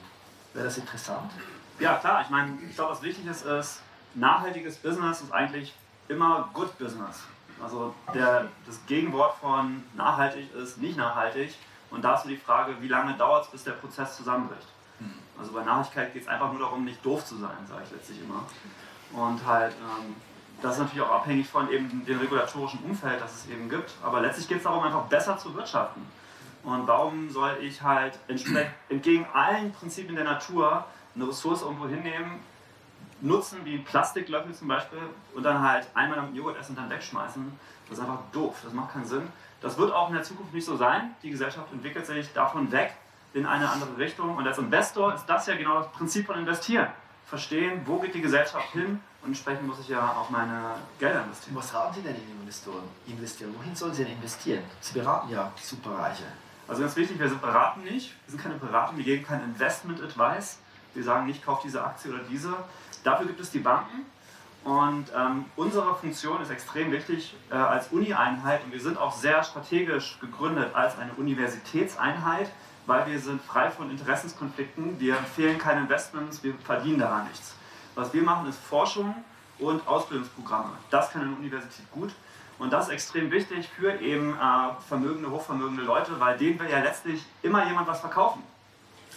[0.53, 1.32] Wäre das interessant?
[1.80, 2.21] Ja, klar.
[2.21, 3.82] Ich meine, ich glaube, was wichtig ist, ist,
[4.13, 5.73] nachhaltiges Business ist eigentlich
[6.07, 7.23] immer Good Business.
[7.61, 11.55] Also der, das Gegenwort von nachhaltig ist nicht nachhaltig.
[11.91, 14.67] Und da ist so die Frage, wie lange dauert es, bis der Prozess zusammenbricht.
[14.99, 15.13] Hm.
[15.39, 18.21] Also bei Nachhaltigkeit geht es einfach nur darum, nicht doof zu sein, sage ich letztlich
[18.21, 18.43] immer.
[19.13, 20.15] Und halt, ähm,
[20.61, 23.93] das ist natürlich auch abhängig von eben dem regulatorischen Umfeld, das es eben gibt.
[24.03, 26.05] Aber letztlich geht es darum, einfach besser zu wirtschaften.
[26.63, 28.17] Und warum soll ich halt
[28.89, 30.86] entgegen allen Prinzipien der Natur
[31.16, 32.39] eine Ressource irgendwo hinnehmen,
[33.22, 34.99] nutzen, wie Plastiklöffel zum Beispiel,
[35.34, 37.59] und dann halt einmal damit Joghurt essen und dann wegschmeißen.
[37.89, 39.28] Das ist einfach doof, das macht keinen Sinn.
[39.61, 41.16] Das wird auch in der Zukunft nicht so sein.
[41.24, 42.93] Die Gesellschaft entwickelt sich davon weg
[43.34, 44.36] in eine andere Richtung.
[44.36, 46.88] Und als Investor ist das ja genau das Prinzip von Investieren.
[47.26, 51.55] Verstehen, wo geht die Gesellschaft hin und entsprechend muss ich ja auch meine Gelder investieren.
[51.55, 52.84] Was raten Sie denn den Investoren?
[53.07, 53.55] Investieren?
[53.57, 54.63] Wohin sollen sie denn investieren?
[54.80, 56.26] Sie beraten ja Superreiche.
[56.68, 60.59] Also ganz wichtig, wir beraten nicht, wir sind keine Beratung, wir geben kein Investment-Advice.
[60.95, 62.53] Wir sagen nicht, kauf diese Aktie oder diese.
[63.03, 64.05] Dafür gibt es die Banken.
[64.65, 69.43] Und ähm, unsere Funktion ist extrem wichtig äh, als Uni-Einheit und wir sind auch sehr
[69.43, 72.49] strategisch gegründet als eine Universitätseinheit,
[72.87, 77.53] weil wir sind frei von Interessenskonflikten, wir empfehlen keine Investments, wir verdienen daran nichts.
[77.93, 79.13] Was wir machen ist Forschung
[79.59, 80.71] und Ausbildungsprogramme.
[80.89, 82.11] Das kann eine Universität gut
[82.57, 86.79] und das ist extrem wichtig für eben äh, vermögende, hochvermögende Leute, weil denen will ja
[86.79, 88.41] letztlich immer jemand was verkaufen.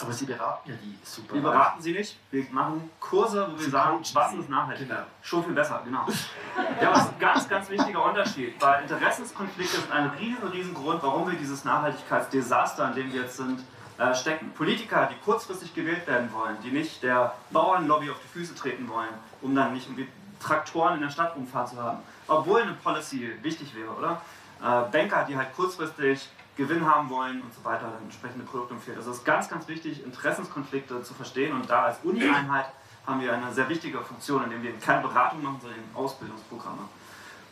[0.01, 1.35] Aber Sie beraten ja die super.
[1.35, 2.19] Wir beraten sie nicht.
[2.31, 4.89] Wir machen Kurse, wo wir sagen, was ist nachhaltig.
[4.89, 5.01] Genau.
[5.23, 6.07] Schon viel besser, genau.
[6.81, 8.55] ja, was ist ein ganz, ganz wichtiger Unterschied.
[8.61, 13.37] Weil Interessenskonflikte sind ein riesen, riesen Grund, warum wir dieses Nachhaltigkeitsdesaster, in dem wir jetzt
[13.37, 13.61] sind,
[13.99, 14.53] äh, stecken.
[14.53, 19.09] Politiker, die kurzfristig gewählt werden wollen, die nicht der Bauernlobby auf die Füße treten wollen,
[19.43, 20.09] um dann nicht irgendwie
[20.41, 21.99] Traktoren in der Stadt rumfahren zu haben.
[22.29, 24.23] Obwohl eine Policy wichtig wäre, oder?
[24.61, 26.29] Äh, Banker, die halt kurzfristig
[26.59, 28.99] Gewinn haben wollen und so weiter, dann entsprechende Produkte empfehlen.
[28.99, 32.67] Also es ist ganz, ganz wichtig, Interessenskonflikte zu verstehen und da als Uni-Einheit
[33.07, 36.83] haben wir eine sehr wichtige Funktion, indem wir keine Beratung machen, sondern Ausbildungsprogramme.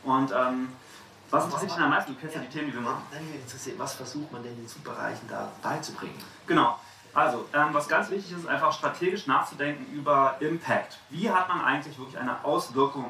[0.02, 0.68] Und ähm,
[1.30, 2.14] was interessiert dich am meisten?
[2.14, 3.02] Du kennst ja die Themen, die wir machen.
[3.78, 6.18] Was versucht man denn den Superreichen da beizubringen?
[6.46, 6.78] Genau.
[7.14, 10.98] Also, ähm, was ganz wichtig ist, einfach strategisch nachzudenken über Impact.
[11.10, 13.06] Wie hat man eigentlich wirklich eine Auswirkung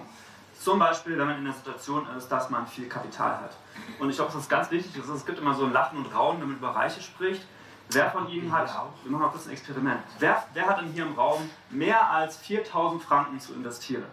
[0.61, 3.57] zum Beispiel, wenn man in der Situation ist, dass man viel Kapital hat.
[3.99, 5.03] Und ich glaube, das ist ganz wichtig.
[5.03, 7.43] Es gibt immer so ein Lachen und Raunen, wenn man über Reiche spricht.
[7.91, 8.69] Wer von Ihnen hat,
[9.05, 12.37] wir machen mal kurz ein Experiment, wer, wer hat denn hier im Raum mehr als
[12.39, 14.05] 4000 Franken zu investieren?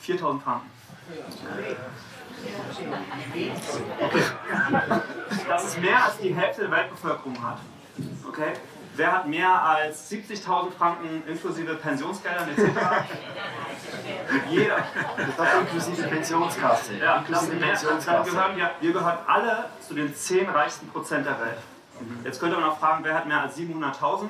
[0.00, 0.70] 4000 Franken.
[4.00, 4.24] Okay.
[5.46, 7.58] Das ist mehr als die Hälfte der Weltbevölkerung hat.
[8.26, 8.54] Okay?
[8.94, 12.60] Wer hat mehr als 70.000 Franken inklusive Pensionsgeldern etc.?
[14.50, 14.76] Jeder.
[15.36, 16.98] Das ist inklusive Pensionskasse.
[16.98, 18.30] Ja, inklusive Pensionskasse.
[18.30, 21.58] Gehören wir, wir gehören alle zu den 10 reichsten Prozent der Welt.
[22.24, 24.28] Jetzt könnte man auch fragen, wer hat mehr als 700.000?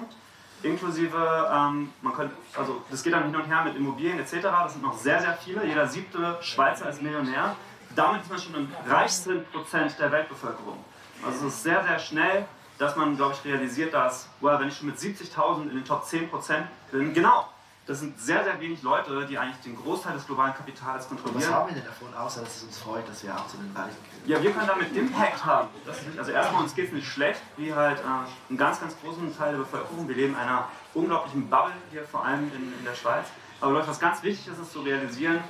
[0.63, 4.43] Inklusive, ähm, man könnte, also das geht dann hin und her mit Immobilien etc.
[4.43, 5.65] Das sind noch sehr, sehr viele.
[5.67, 7.57] Jeder siebte Schweizer ist Millionär.
[7.97, 10.79] Damit ist man schon im reichsten Prozent der Weltbevölkerung.
[11.27, 12.47] Also es ist sehr, sehr schnell
[12.79, 16.05] dass man, glaube ich, realisiert, dass, well, wenn ich schon mit 70.000 in den Top
[16.05, 17.47] 10% bin, genau,
[17.87, 21.43] das sind sehr, sehr wenig Leute, die eigentlich den Großteil des globalen Kapitals kontrollieren.
[21.43, 23.75] Was haben wir denn davon, außer dass es uns freut, dass wir auch zu den
[23.75, 24.23] Reichen gehören?
[24.27, 25.69] Ja, wir können damit Impact haben.
[26.17, 29.53] also erstmal, uns geht es nicht schlecht, wie halt äh, einen ganz, ganz großen Teil
[29.53, 30.07] der Bevölkerung.
[30.07, 33.27] Wir leben in einer unglaublichen Bubble hier, vor allem in, in der Schweiz.
[33.61, 35.41] Aber Leute, was ganz wichtig ist, ist zu realisieren,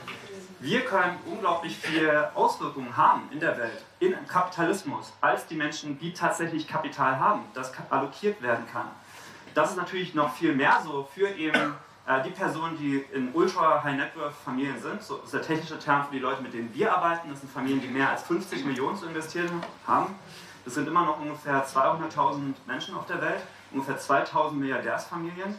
[0.62, 6.12] wir können unglaublich viele Auswirkungen haben in der Welt, in Kapitalismus, als die Menschen, die
[6.12, 8.86] tatsächlich Kapital haben, das allokiert werden kann.
[9.54, 11.74] Das ist natürlich noch viel mehr so für eben
[12.06, 15.02] äh, die Personen, die in Ultra-High-Net-Worth-Familien sind.
[15.02, 17.28] So ist der technische Term für die Leute, mit denen wir arbeiten.
[17.28, 20.14] Das sind Familien, die mehr als 50 Millionen zu investieren haben.
[20.64, 23.42] Es sind immer noch ungefähr 200.000 Menschen auf der Welt,
[23.72, 25.56] ungefähr 2.000 Milliardärsfamilien.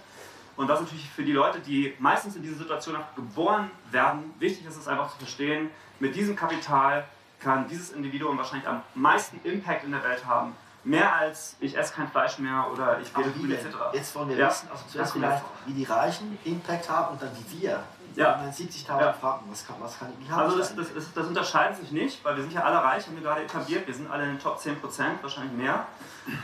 [0.55, 4.65] Und das ist natürlich für die Leute, die meistens in diese Situation geboren werden, wichtig
[4.67, 7.05] ist es einfach zu verstehen, mit diesem Kapital
[7.39, 10.55] kann dieses Individuum wahrscheinlich am meisten Impact in der Welt haben.
[10.85, 13.67] Mehr als ich esse kein Fleisch mehr oder ich werde grün etc.
[13.93, 14.47] Jetzt wollen wir ja.
[14.49, 17.83] wissen, also zuerst vielleicht, wie die Reichen Impact haben und dann wie wir.
[18.15, 18.43] Ja.
[18.47, 19.13] 70.000 ja.
[19.13, 20.41] Franken, was kann, was kann ich haben?
[20.43, 23.15] Also das, das, ist, das, unterscheidet sich nicht, weil wir sind ja alle reich, haben
[23.15, 24.75] wir gerade etabliert, wir sind alle in den Top 10%,
[25.21, 25.87] wahrscheinlich mehr.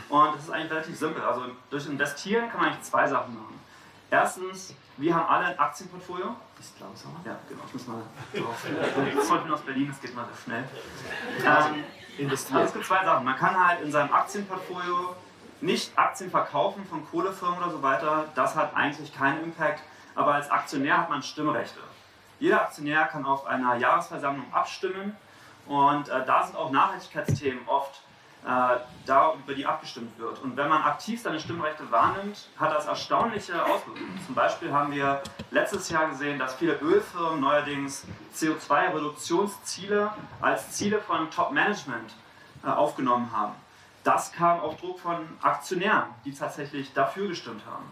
[0.08, 1.22] Und das ist eigentlich relativ simpel.
[1.22, 3.59] Also durch Investieren kann man eigentlich zwei Sachen machen.
[4.10, 6.34] Erstens, wir haben alle ein Aktienportfolio.
[6.58, 7.20] Ist langsamer?
[7.24, 7.62] Ja, genau.
[7.66, 8.02] Ich muss mal
[8.34, 8.66] drauf.
[8.66, 10.64] Ich bin aus Berlin, es geht mal sehr schnell.
[11.44, 11.84] Ähm,
[12.18, 12.58] investieren.
[12.58, 13.24] Also es gibt zwei Sachen.
[13.24, 15.14] Man kann halt in seinem Aktienportfolio
[15.60, 18.26] nicht Aktien verkaufen von Kohlefirmen oder so weiter.
[18.34, 19.80] Das hat eigentlich keinen Impact.
[20.14, 21.78] Aber als Aktionär hat man Stimmrechte.
[22.40, 25.16] Jeder Aktionär kann auf einer Jahresversammlung abstimmen.
[25.66, 28.02] Und äh, da sind auch Nachhaltigkeitsthemen oft
[28.44, 28.76] äh,
[29.06, 30.40] da, über die abgestimmt wird.
[30.42, 34.18] Und wenn man aktiv seine Stimmrechte wahrnimmt, hat das erstaunliche Auswirkungen.
[34.24, 40.10] Zum Beispiel haben wir letztes Jahr gesehen, dass viele Ölfirmen neuerdings CO2-Reduktionsziele
[40.40, 42.14] als Ziele von Top-Management
[42.64, 43.54] äh, aufgenommen haben.
[44.04, 47.84] Das kam auf Druck von Aktionären, die tatsächlich dafür gestimmt haben.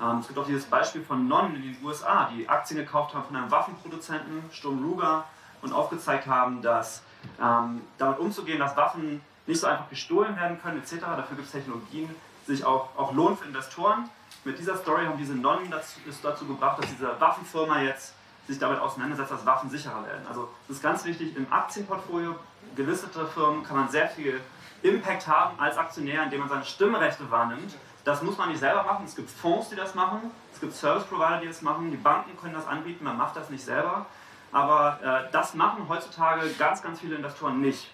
[0.00, 3.24] Ähm, es gibt auch dieses Beispiel von Non in den USA, die Aktien gekauft haben
[3.24, 5.24] von einem Waffenproduzenten, Sturm Ruger,
[5.62, 7.02] und aufgezeigt haben, dass
[7.42, 11.00] ähm, damit umzugehen, dass Waffen nicht so einfach gestohlen werden können etc.
[11.00, 12.14] Dafür gibt es Technologien,
[12.46, 14.08] sich auch, auch lohnen für Investoren.
[14.44, 18.14] Mit dieser Story haben diese Nonnen dazu, ist dazu gebracht, dass diese Waffenfirma jetzt
[18.46, 20.24] sich damit auseinandersetzt, dass Waffen sicherer werden.
[20.28, 22.36] Also es ist ganz wichtig, im Aktienportfolio
[22.76, 24.40] gelistete Firmen kann man sehr viel
[24.82, 27.74] Impact haben als Aktionär, indem man seine Stimmrechte wahrnimmt.
[28.04, 29.04] Das muss man nicht selber machen.
[29.04, 30.30] Es gibt Fonds, die das machen.
[30.54, 31.90] Es gibt Service Provider, die das machen.
[31.90, 33.04] Die Banken können das anbieten.
[33.04, 34.06] Man macht das nicht selber.
[34.52, 37.90] Aber äh, das machen heutzutage ganz, ganz viele Investoren nicht.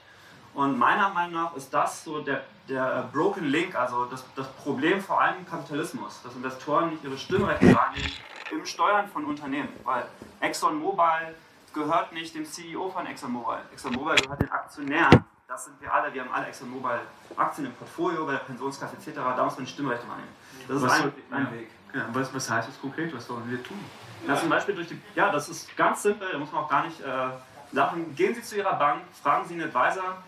[0.54, 5.00] Und meiner Meinung nach ist das so der, der Broken Link, also das, das Problem
[5.00, 8.12] vor allem im Kapitalismus, dass Investoren nicht ihre Stimmrechte wahrnehmen
[8.50, 9.70] im Steuern von Unternehmen.
[9.84, 10.04] Weil
[10.40, 11.34] ExxonMobil
[11.72, 13.58] gehört nicht dem CEO von ExxonMobil.
[13.72, 15.24] ExxonMobil gehört den Aktionären.
[15.48, 16.12] Das sind wir alle.
[16.12, 17.00] Wir haben alle ExxonMobil
[17.36, 19.16] Aktien im Portfolio, bei der Pensionskasse etc.
[19.16, 20.28] Da muss man Stimmrechte wahrnehmen.
[20.68, 21.52] Das ist was ein, ein ja.
[21.52, 21.70] Weg.
[21.94, 23.14] Ja, was, was heißt das konkret?
[23.14, 23.78] Was sollen wir tun?
[24.26, 26.84] Ja, zum Beispiel durch die, ja, das ist ganz simpel, da muss man auch gar
[26.86, 27.28] nicht äh,
[27.72, 28.14] Sachen.
[28.14, 30.22] Gehen Sie zu Ihrer Bank, fragen Sie einen Advisor,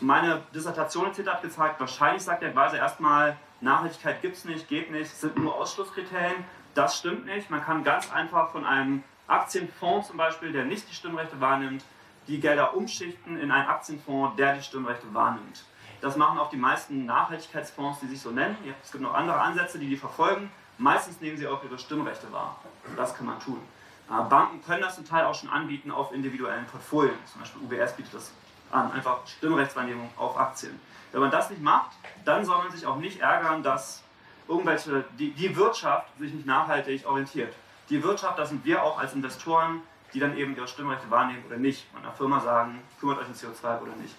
[0.00, 1.26] meine Dissertation etc.
[1.26, 5.54] hat gezeigt, wahrscheinlich sagt der Advisor erstmal, Nachhaltigkeit gibt es nicht, geht nicht, sind nur
[5.54, 6.44] Ausschlusskriterien.
[6.74, 7.50] Das stimmt nicht.
[7.50, 11.84] Man kann ganz einfach von einem Aktienfonds zum Beispiel, der nicht die Stimmrechte wahrnimmt,
[12.26, 15.64] die Gelder umschichten in einen Aktienfonds, der die Stimmrechte wahrnimmt.
[16.00, 18.56] Das machen auch die meisten Nachhaltigkeitsfonds, die sich so nennen.
[18.82, 20.50] Es gibt noch andere Ansätze, die die verfolgen.
[20.78, 22.58] Meistens nehmen sie auch ihre Stimmrechte wahr.
[22.96, 23.60] Das kann man tun.
[24.08, 27.14] Banken können das zum Teil auch schon anbieten auf individuellen Portfolien.
[27.26, 28.32] Zum Beispiel UBS bietet das
[28.70, 30.78] an, einfach Stimmrechtswahrnehmung auf Aktien.
[31.12, 31.90] Wenn man das nicht macht,
[32.24, 34.02] dann soll man sich auch nicht ärgern, dass
[34.48, 37.54] irgendwelche, die, die Wirtschaft sich nicht nachhaltig orientiert.
[37.88, 41.56] Die Wirtschaft, das sind wir auch als Investoren, die dann eben ihre Stimmrechte wahrnehmen oder
[41.56, 41.86] nicht.
[41.92, 44.14] Und einer Firma sagen, kümmert euch um CO2 oder nicht.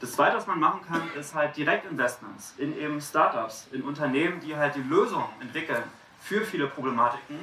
[0.00, 4.56] Das zweite, was man machen kann, ist halt Direktinvestments in eben Startups, in Unternehmen, die
[4.56, 5.82] halt die Lösung entwickeln
[6.20, 7.38] für viele Problematiken.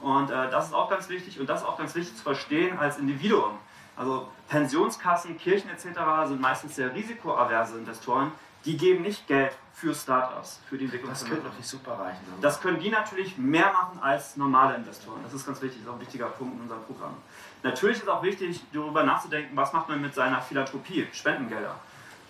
[0.00, 2.78] Und äh, das ist auch ganz wichtig und das ist auch ganz wichtig zu verstehen
[2.78, 3.58] als Individuum.
[3.96, 5.86] Also Pensionskassen, Kirchen etc.
[6.26, 8.32] sind meistens sehr risikoaverse Investoren.
[8.64, 11.10] Die geben nicht Geld für Startups, für die Entwicklung.
[11.10, 12.40] Das können doch die Superreichen sein.
[12.40, 15.20] Das können die natürlich mehr machen als normale Investoren.
[15.24, 17.16] Das ist ganz wichtig, das ist auch ein wichtiger Punkt in unserem Programm.
[17.62, 21.74] Natürlich ist auch wichtig, darüber nachzudenken, was macht man mit seiner Philanthropie, Spendengelder.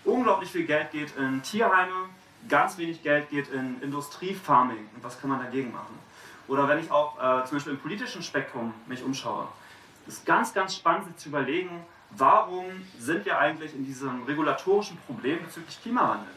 [0.04, 2.08] Unglaublich viel Geld geht in Tierheime,
[2.48, 4.88] ganz wenig Geld geht in Industriefarming.
[4.94, 5.98] Und was kann man dagegen machen?
[6.48, 9.46] Oder wenn ich auch äh, zum Beispiel im politischen Spektrum mich umschaue,
[10.06, 12.66] ist ganz, ganz spannend, sich zu überlegen, warum
[12.98, 16.32] sind wir eigentlich in diesem regulatorischen Problem bezüglich Klimawandel?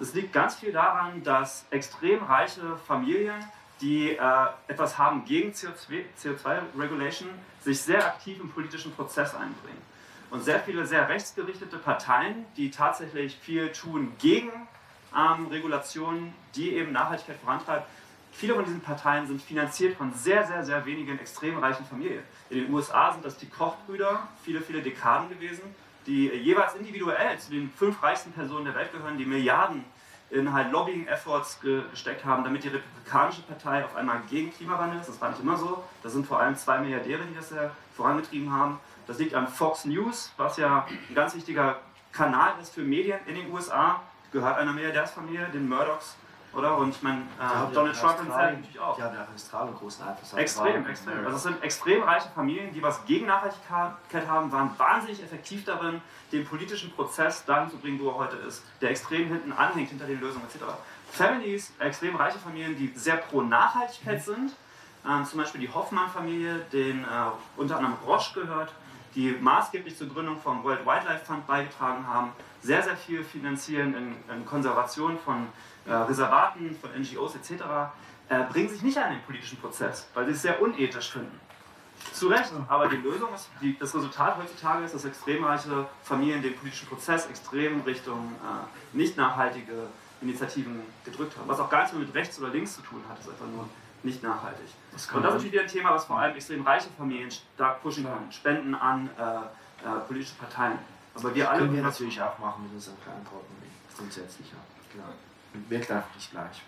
[0.00, 3.44] Es liegt ganz viel daran, dass extrem reiche Familien,
[3.80, 7.28] die äh, etwas haben gegen CO2-Regulation,
[7.60, 9.82] sich sehr aktiv im politischen Prozess einbringen.
[10.30, 14.50] Und sehr viele sehr rechtsgerichtete Parteien, die tatsächlich viel tun gegen
[15.16, 17.84] ähm, Regulationen, die eben Nachhaltigkeit vorantreiben,
[18.38, 22.22] Viele von diesen Parteien sind finanziert von sehr, sehr, sehr wenigen extrem reichen Familien.
[22.50, 25.62] In den USA sind das die Koch-Brüder, viele, viele Dekaden gewesen,
[26.06, 29.84] die jeweils individuell zu den fünf reichsten Personen der Welt gehören, die Milliarden
[30.30, 31.58] in halt Lobbying-Efforts
[31.90, 35.08] gesteckt haben, damit die Republikanische Partei auf einmal gegen Klimawandel ist.
[35.08, 35.82] Das war nicht immer so.
[36.04, 38.78] Das sind vor allem zwei Milliardäre, die das ja vorangetrieben haben.
[39.08, 41.80] Das liegt an Fox News, was ja ein ganz wichtiger
[42.12, 44.00] Kanal ist für Medien in den USA.
[44.30, 46.14] Gehört einer Milliardärsfamilie, den Murdochs
[46.52, 46.76] oder?
[46.78, 48.96] Und ich meine, äh, Donald Trump in natürlich auch.
[48.96, 50.32] Die haben ja auch Australien großen Einfluss.
[50.34, 51.24] Extrem, extrem.
[51.24, 56.00] Also es sind extrem reiche Familien, die was gegen Nachhaltigkeit haben, waren wahnsinnig effektiv darin,
[56.32, 60.06] den politischen Prozess dahin zu bringen, wo er heute ist, der extrem hinten anhängt, hinter
[60.06, 60.64] den Lösungen etc.
[61.10, 64.52] Families, extrem reiche Familien, die sehr pro Nachhaltigkeit sind,
[65.08, 67.06] ähm, zum Beispiel die Hoffmann-Familie, den äh,
[67.56, 68.72] unter anderem Roche gehört,
[69.14, 72.32] die maßgeblich zur Gründung vom World Wildlife Fund beigetragen haben,
[72.62, 75.46] sehr, sehr viel finanzieren in, in Konservation von
[75.86, 77.64] äh, Reservaten, von NGOs etc.,
[78.28, 81.40] äh, bringen sich nicht an den politischen Prozess, weil sie es sehr unethisch finden.
[82.12, 86.42] Zu Recht, aber die Lösung ist, die, das Resultat heutzutage ist, dass extrem reiche Familien
[86.42, 89.88] den politischen Prozess extrem Richtung äh, nicht nachhaltige
[90.20, 91.48] Initiativen gedrückt haben.
[91.48, 93.68] Was auch gar nichts mehr mit rechts oder links zu tun hat, ist einfach nur
[94.02, 94.66] nicht nachhaltig.
[94.92, 97.82] Das und das ist natürlich wieder ein Thema, was vor allem extrem reiche Familien stark
[97.82, 98.30] pushen kann.
[98.30, 99.22] Spenden an äh,
[99.86, 100.78] äh, politische Parteien.
[101.18, 101.60] Aber wir alle.
[101.60, 103.68] Können wir natürlich auch machen mit unserem kleinen Portemonnaie.
[103.96, 104.58] Grundsätzlich, ja.
[104.92, 105.12] Klar.
[105.68, 106.62] Wirkt einfach nicht gleich.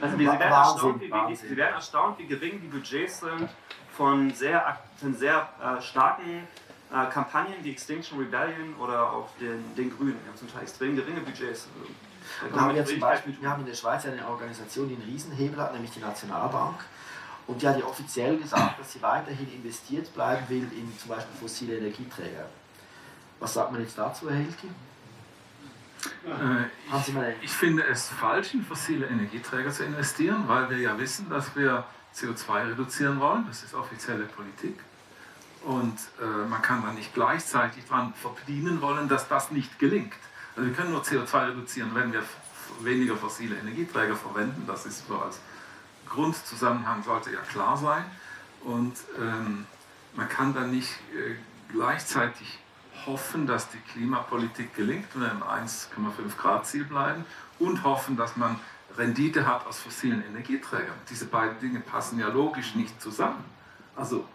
[0.00, 3.48] Also wir, werden erstaunt, wie, wie, Sie werden erstaunt, wie gering die Budgets sind
[3.96, 6.46] von sehr, von sehr äh, starken
[6.92, 10.18] äh, Kampagnen wie Extinction Rebellion oder auch den, den Grünen.
[10.22, 11.68] Die haben zum Teil extrem geringe Budgets.
[12.52, 15.60] Da haben wir, zum Beispiel, wir haben in der Schweiz eine Organisation, die einen Riesenhebel
[15.60, 16.84] hat, nämlich die Nationalbank.
[17.46, 21.34] Und die hat ja offiziell gesagt, dass sie weiterhin investiert bleiben will in zum Beispiel
[21.40, 22.46] fossile Energieträger.
[23.42, 24.68] Was sagt man jetzt dazu, Herr Hilke?
[26.24, 31.28] Äh, ich, ich, finde es falsch, in fossile Energieträger zu investieren, weil wir ja wissen,
[31.28, 31.84] dass wir
[32.14, 33.44] CO2 reduzieren wollen.
[33.48, 34.78] Das ist offizielle Politik.
[35.64, 40.14] Und äh, man kann dann nicht gleichzeitig daran verdienen wollen, dass das nicht gelingt.
[40.54, 42.22] Also wir können nur CO2 reduzieren, wenn wir
[42.82, 44.68] weniger fossile Energieträger verwenden.
[44.68, 45.40] Das ist so als
[46.08, 48.04] Grundzusammenhang sollte ja klar sein.
[48.62, 49.66] Und ähm,
[50.14, 51.34] man kann dann nicht äh,
[51.72, 52.61] gleichzeitig
[53.06, 57.24] hoffen, dass die Klimapolitik gelingt und im 1,5 Grad Ziel bleiben
[57.58, 58.58] und hoffen, dass man
[58.96, 60.94] Rendite hat aus fossilen Energieträgern.
[61.08, 63.44] Diese beiden Dinge passen ja logisch nicht zusammen.
[63.96, 64.26] Also,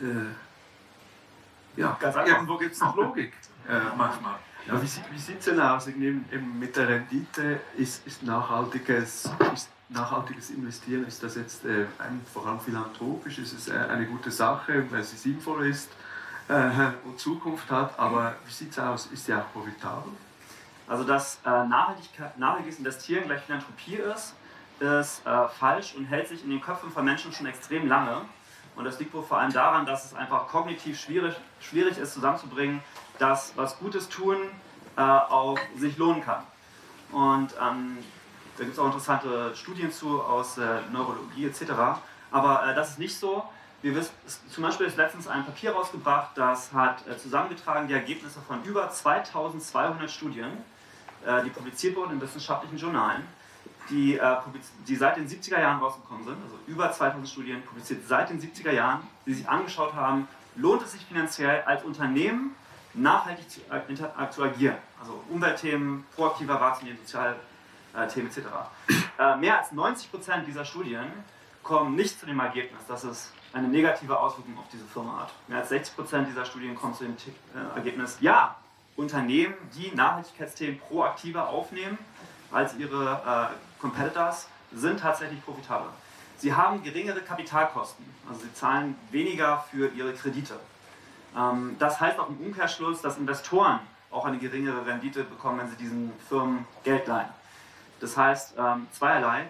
[0.00, 1.96] äh, ja,
[2.26, 3.32] irgendwo gibt es noch Logik
[3.68, 4.38] äh, manchmal.
[4.66, 4.80] Ja.
[4.80, 5.86] Wie, wie sieht es denn aus?
[5.86, 12.46] Mit der Rendite ist, ist, nachhaltiges, ist nachhaltiges Investieren, ist das jetzt äh, ein, vor
[12.46, 15.90] allem philanthropisch, ist es äh, eine gute Sache, weil sie sinnvoll ist
[16.52, 19.06] äh, und Zukunft hat, aber wie sieht es aus?
[19.06, 20.12] Ist sie auch profitabel?
[20.86, 24.34] Also, dass äh, nachhaltiges Investieren gleich Philanthropie ist,
[24.80, 28.22] ist äh, falsch und hält sich in den Köpfen von Menschen schon extrem lange.
[28.74, 32.82] Und das liegt wohl vor allem daran, dass es einfach kognitiv schwierig, schwierig ist, zusammenzubringen,
[33.18, 34.36] dass was Gutes tun
[34.96, 36.42] äh, auch sich lohnen kann.
[37.12, 37.98] Und ähm,
[38.56, 41.62] da gibt es auch interessante Studien zu aus äh, Neurologie etc.
[42.30, 43.44] Aber äh, das ist nicht so.
[43.82, 44.12] Wir wissen,
[44.48, 48.88] zum Beispiel ist letztens ein Papier rausgebracht, das hat äh, zusammengetragen die Ergebnisse von über
[48.88, 50.50] 2200 Studien,
[51.26, 53.26] äh, die publiziert wurden in wissenschaftlichen Journalen,
[53.90, 54.36] die, äh,
[54.86, 56.36] die seit den 70er Jahren rausgekommen sind.
[56.44, 60.92] Also über 2000 Studien publiziert seit den 70er Jahren, die sich angeschaut haben, lohnt es
[60.92, 62.54] sich finanziell als Unternehmen
[62.94, 63.60] nachhaltig zu,
[64.30, 64.76] zu agieren.
[65.00, 68.46] Also Umweltthemen proaktiver wahrzunehmen, Sozialthemen etc.
[69.40, 71.06] Mehr als 90 Prozent dieser Studien
[71.64, 75.32] kommen nicht zu dem Ergebnis, dass es eine negative Auswirkung auf diese Firma hat.
[75.48, 77.16] Mehr als 60 Prozent dieser Studien kommen zu dem
[77.54, 78.56] äh, Ergebnis, ja,
[78.96, 81.98] Unternehmen, die Nachhaltigkeitsthemen proaktiver aufnehmen
[82.50, 85.88] als ihre äh, Competitors, sind tatsächlich profitabel.
[86.36, 90.58] Sie haben geringere Kapitalkosten, also sie zahlen weniger für ihre Kredite.
[91.36, 93.80] Ähm, das heißt auch im Umkehrschluss, dass Investoren
[94.10, 97.28] auch eine geringere Rendite bekommen, wenn sie diesen Firmen Geld leihen.
[98.00, 99.46] Das heißt ähm, zweierlei.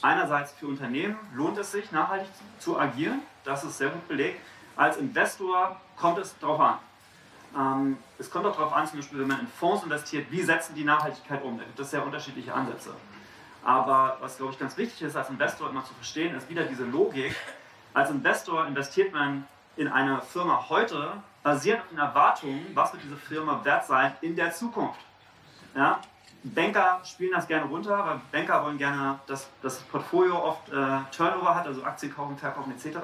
[0.00, 2.28] Einerseits für Unternehmen lohnt es sich, nachhaltig
[2.58, 4.40] zu agieren, das ist sehr gut belegt.
[4.74, 6.78] Als Investor kommt es darauf an.
[7.54, 10.74] Ähm, es kommt auch darauf an, zum Beispiel, wenn man in Fonds investiert, wie setzen
[10.74, 11.58] die Nachhaltigkeit um?
[11.58, 12.94] Da gibt es sehr unterschiedliche Ansätze.
[13.64, 16.84] Aber was, glaube ich, ganz wichtig ist, als Investor immer zu verstehen, ist wieder diese
[16.84, 17.36] Logik.
[17.94, 21.12] Als Investor investiert man in eine Firma heute,
[21.42, 25.00] basierend auf den Erwartungen, was wird diese Firma wert sein in der Zukunft.
[25.74, 26.00] Ja?
[26.44, 31.54] Banker spielen das gerne runter, weil Banker wollen gerne, dass das Portfolio oft äh, Turnover
[31.54, 32.98] hat, also Aktien kaufen, verkaufen etc.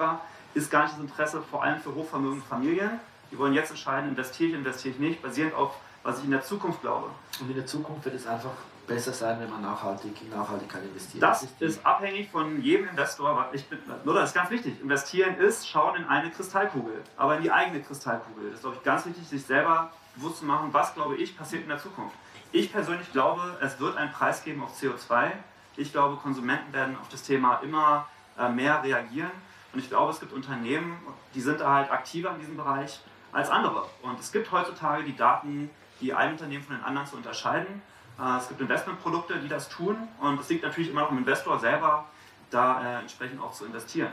[0.53, 2.99] Ist gar nicht das Interesse, vor allem für hochvermögende Familien.
[3.31, 6.43] Die wollen jetzt entscheiden, investiere ich, investiere ich nicht, basierend auf, was ich in der
[6.43, 7.09] Zukunft glaube.
[7.39, 8.51] Und in der Zukunft wird es einfach
[8.87, 11.23] besser sein, wenn man nachhaltig in Nachhaltigkeit investiert.
[11.23, 13.47] Das ist, ist abhängig von jedem Investor.
[13.53, 14.81] Ich bin, nur das ist ganz wichtig.
[14.81, 18.49] Investieren ist schauen in eine Kristallkugel, aber in die eigene Kristallkugel.
[18.49, 21.63] Das ist, glaube ich, ganz wichtig, sich selber bewusst zu machen, was, glaube ich, passiert
[21.63, 22.15] in der Zukunft.
[22.51, 25.31] Ich persönlich glaube, es wird einen Preis geben auf CO2.
[25.77, 28.07] Ich glaube, Konsumenten werden auf das Thema immer
[28.39, 29.31] äh, mehr reagieren.
[29.71, 30.97] Und ich glaube, es gibt Unternehmen,
[31.35, 33.85] die sind da halt aktiver in diesem Bereich als andere.
[34.01, 35.69] Und es gibt heutzutage die Daten,
[36.01, 37.83] die ein Unternehmen von den anderen zu unterscheiden.
[38.19, 41.59] Äh, es gibt Investmentprodukte, die das tun und es liegt natürlich immer noch im Investor
[41.59, 42.05] selber,
[42.49, 44.11] da äh, entsprechend auch zu investieren.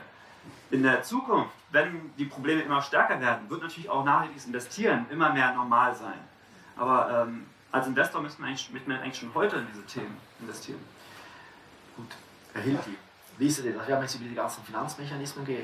[0.70, 5.32] In der Zukunft, wenn die Probleme immer stärker werden, wird natürlich auch nachhaltiges Investieren immer
[5.32, 6.18] mehr normal sein.
[6.76, 10.16] Aber ähm, als Investor müssen wir, eigentlich, müssen wir eigentlich schon heute in diese Themen
[10.40, 10.80] investieren.
[11.96, 12.08] Gut,
[12.52, 12.96] Herr Hilti,
[13.38, 13.64] wie ist das?
[13.64, 15.62] Wir haben jetzt über die ganzen Finanzmechanismen ge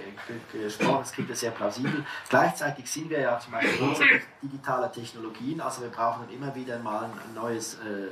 [0.52, 2.04] ge gesprochen, das klingt ja sehr plausibel.
[2.28, 6.78] Gleichzeitig sind wir ja zum Beispiel in digitaler Technologien, also wir brauchen dann immer wieder
[6.78, 8.08] mal ein neues äh,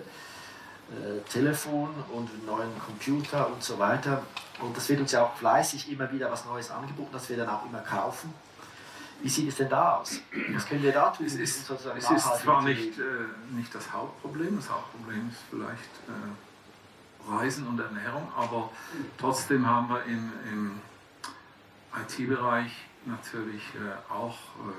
[0.91, 4.22] äh, Telefon und einen neuen Computer und so weiter.
[4.61, 7.49] Und das wird uns ja auch fleißig immer wieder was Neues angeboten, das wir dann
[7.49, 8.34] auch immer kaufen.
[9.23, 10.21] Wie sieht es denn da aus?
[10.53, 11.27] Was können wir da tun?
[11.27, 13.03] Es ist, es ist zwar nicht, äh,
[13.55, 18.71] nicht das Hauptproblem, das Hauptproblem ist vielleicht äh, Reisen und Ernährung, aber
[19.18, 20.81] trotzdem haben wir im, im
[22.03, 22.73] IT-Bereich
[23.05, 24.73] natürlich äh, auch äh,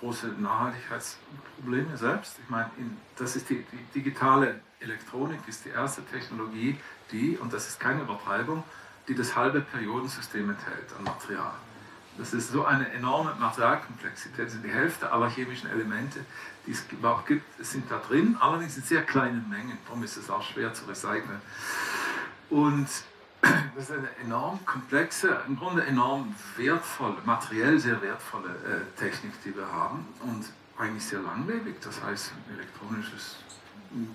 [0.00, 2.38] große Nachhaltigkeitsprobleme selbst.
[2.42, 6.78] Ich meine, in, das ist die, die digitale Elektronik, ist die erste Technologie,
[7.10, 8.64] die, und das ist keine Übertreibung,
[9.08, 11.52] die das halbe Periodensystem enthält an Material.
[12.18, 14.50] Das ist so eine enorme Materialkomplexität.
[14.62, 16.20] Die Hälfte aller chemischen Elemente,
[16.66, 19.78] die es überhaupt gibt, sind da drin, allerdings in sehr kleinen Mengen.
[19.86, 21.40] Darum ist es auch schwer zu recyceln.
[22.50, 22.86] Und
[23.40, 29.56] das ist eine enorm komplexe, im Grunde enorm wertvolle, materiell sehr wertvolle äh, Technik, die
[29.56, 30.44] wir haben und
[30.78, 31.76] eigentlich sehr langlebig.
[31.82, 33.36] Das heißt, ein elektronisches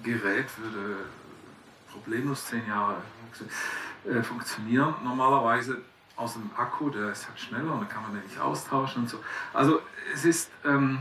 [0.03, 0.97] Gerät würde
[1.91, 2.97] problemlos zehn Jahre
[4.05, 4.95] äh, funktionieren.
[5.03, 5.81] Normalerweise
[6.17, 9.19] aus dem Akku, der ist halt schneller und kann man den nicht austauschen und so.
[9.53, 9.81] Also
[10.13, 10.99] es ist ähm,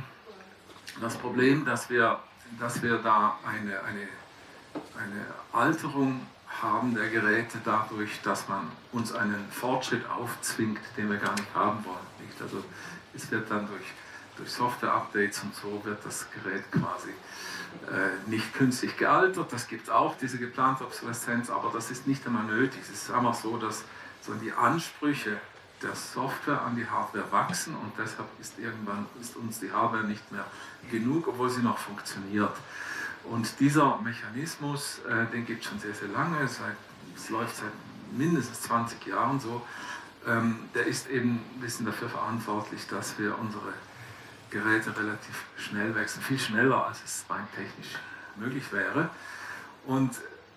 [1.00, 2.20] das Problem, dass wir,
[2.60, 4.08] dass wir da eine, eine,
[5.02, 6.20] eine Alterung
[6.62, 11.84] haben der Geräte dadurch, dass man uns einen Fortschritt aufzwingt, den wir gar nicht haben
[11.84, 12.26] wollen.
[12.26, 12.40] Nicht?
[12.40, 12.62] Also
[13.14, 13.84] es wird dann durch,
[14.36, 17.10] durch Software-Updates und so wird das Gerät quasi
[17.90, 19.52] äh, nicht künstlich gealtert.
[19.52, 22.80] Das gibt es auch, diese geplante Obsoleszenz, aber das ist nicht einmal nötig.
[22.82, 23.84] Es ist einfach so, dass
[24.26, 25.38] sondern die Ansprüche
[25.82, 30.32] der Software an die Hardware wachsen und deshalb ist irgendwann ist uns die Hardware nicht
[30.32, 30.44] mehr
[30.90, 32.54] genug, obwohl sie noch funktioniert.
[33.24, 37.72] Und dieser Mechanismus, äh, den gibt es schon sehr, sehr lange, es läuft seit
[38.16, 39.62] mindestens 20 Jahren so,
[40.26, 43.72] ähm, der ist eben ein bisschen dafür verantwortlich, dass wir unsere
[44.50, 47.98] Geräte relativ schnell wechseln, viel schneller als es rein technisch
[48.36, 49.10] möglich wäre.
[49.86, 50.12] Und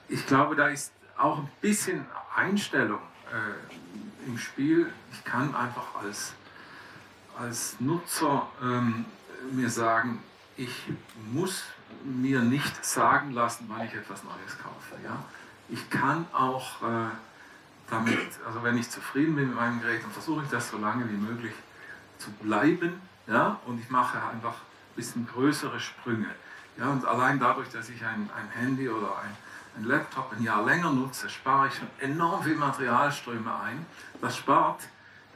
[0.08, 2.06] ich glaube, da ist auch ein bisschen
[2.36, 3.02] Einstellung
[3.32, 4.92] äh, im Spiel.
[5.12, 6.34] Ich kann einfach als,
[7.38, 9.06] als Nutzer ähm,
[9.52, 10.22] mir sagen,
[10.58, 10.84] ich
[11.32, 11.64] muss
[12.04, 14.96] mir nicht sagen lassen, wann ich etwas Neues kaufe.
[15.04, 15.24] Ja?
[15.70, 17.10] Ich kann auch äh,
[17.90, 21.10] damit, also wenn ich zufrieden bin mit meinem Gerät, dann versuche ich das so lange
[21.10, 21.54] wie möglich
[22.18, 23.02] zu bleiben.
[23.28, 23.60] Ja?
[23.66, 26.30] Und ich mache einfach ein bisschen größere Sprünge.
[26.78, 26.90] Ja?
[26.90, 29.36] Und allein dadurch, dass ich ein, ein Handy oder ein
[29.76, 33.86] einen Laptop ein Jahr länger nutze, spare ich schon enorm viel Materialströme ein.
[34.22, 34.82] Das spart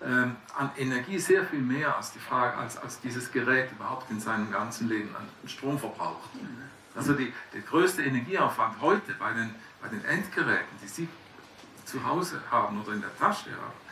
[0.03, 4.19] ähm, an Energie sehr viel mehr als, die Frage, als, als dieses Gerät überhaupt in
[4.19, 6.29] seinem ganzen Leben an Strom verbraucht.
[6.95, 11.07] Also die, der größte Energieaufwand heute bei den, bei den Endgeräten, die Sie
[11.85, 13.83] zu Hause haben oder in der Tasche haben,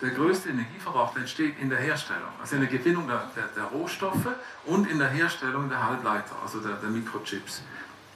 [0.00, 4.28] der größte Energieverbrauch entsteht in der Herstellung, also in der Gewinnung der, der, der Rohstoffe
[4.64, 7.62] und in der Herstellung der Halbleiter, also der, der Mikrochips.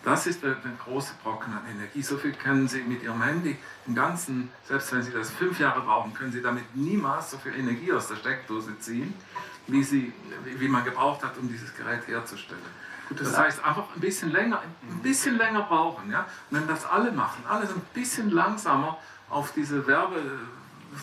[0.05, 2.03] Das ist der, der, große Brocken an Energie.
[2.03, 5.81] So viel können Sie mit Ihrem Handy im Ganzen, selbst wenn Sie das fünf Jahre
[5.81, 9.15] brauchen, können Sie damit niemals so viel Energie aus der Steckdose ziehen,
[9.67, 10.13] wie, sie,
[10.59, 12.61] wie man gebraucht hat, um dieses Gerät herzustellen.
[13.09, 16.11] Gut, das, das heißt, einfach ein bisschen länger, ein bisschen länger brauchen.
[16.11, 16.27] Ja?
[16.51, 18.99] Und wenn das alle machen, alles ein bisschen langsamer
[19.31, 20.21] auf diese Werbe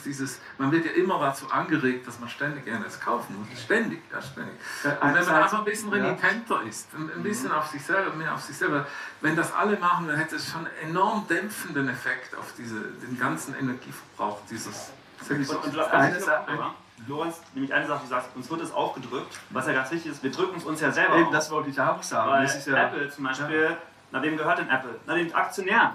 [0.06, 3.62] dieses, man wird ja immer dazu angeregt, dass man ständig etwas kaufen muss.
[3.62, 4.56] Ständig, ja, ständig.
[4.84, 7.56] Und wenn man einfach ein bisschen renitenter ist, ein bisschen mhm.
[7.56, 8.86] auf sich selber, mehr auf sich selber,
[9.22, 13.20] wenn das alle machen, dann hätte es schon einen enorm dämpfenden Effekt auf diese, den
[13.20, 14.92] ganzen Energieverbrauch dieses.
[15.30, 16.74] Und, und, eine Sache,
[17.08, 20.24] Lorenz, nämlich eine Sache, du sagst, uns wird es aufgedrückt, was ja ganz wichtig ist,
[20.24, 21.32] wir drücken es uns ja selber Eben, auf.
[21.32, 22.32] das wollte ich auch sagen.
[22.32, 23.78] Weil ja, Apple zum Beispiel, ja.
[24.12, 25.00] na wem gehört denn Apple?
[25.06, 25.92] Na den Aktionären.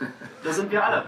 [0.42, 1.04] Das sind wir alle.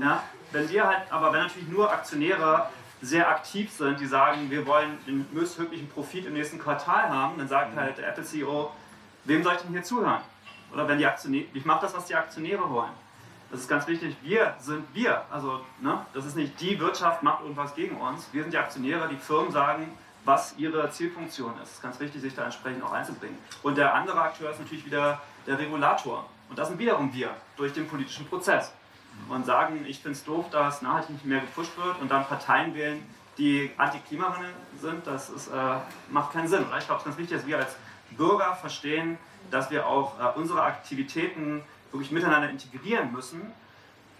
[0.00, 0.06] Ja.
[0.06, 0.22] ja.
[0.52, 2.68] Wenn wir halt, aber wenn natürlich nur Aktionäre
[3.02, 7.48] sehr aktiv sind, die sagen, wir wollen den höchstmöglichen Profit im nächsten Quartal haben, dann
[7.48, 8.70] sagt halt der Apple CEO,
[9.24, 10.20] wem soll ich denn hier zuhören?
[10.72, 12.92] Oder wenn die Aktionäre, ich mache das, was die Aktionäre wollen.
[13.50, 15.24] Das ist ganz wichtig, wir sind wir.
[15.30, 18.28] Also, ne, das ist nicht die Wirtschaft macht irgendwas gegen uns.
[18.32, 19.92] Wir sind die Aktionäre, die Firmen sagen,
[20.24, 21.70] was ihre Zielfunktion ist.
[21.70, 23.38] Es ist ganz wichtig, sich da entsprechend auch einzubringen.
[23.62, 26.26] Und der andere Akteur ist natürlich wieder der Regulator.
[26.48, 28.72] Und das sind wiederum wir durch den politischen Prozess
[29.28, 32.74] und sagen, ich finde es doof, dass nachhaltig nicht mehr gepusht wird und dann Parteien
[32.74, 33.02] wählen,
[33.38, 34.50] die anti-Klimawandel
[34.80, 35.76] sind, das ist, äh,
[36.10, 36.64] macht keinen Sinn.
[36.78, 37.76] Ich glaube, es ist ganz wichtig, dass wir als
[38.16, 39.18] Bürger verstehen,
[39.50, 43.40] dass wir auch äh, unsere Aktivitäten wirklich miteinander integrieren müssen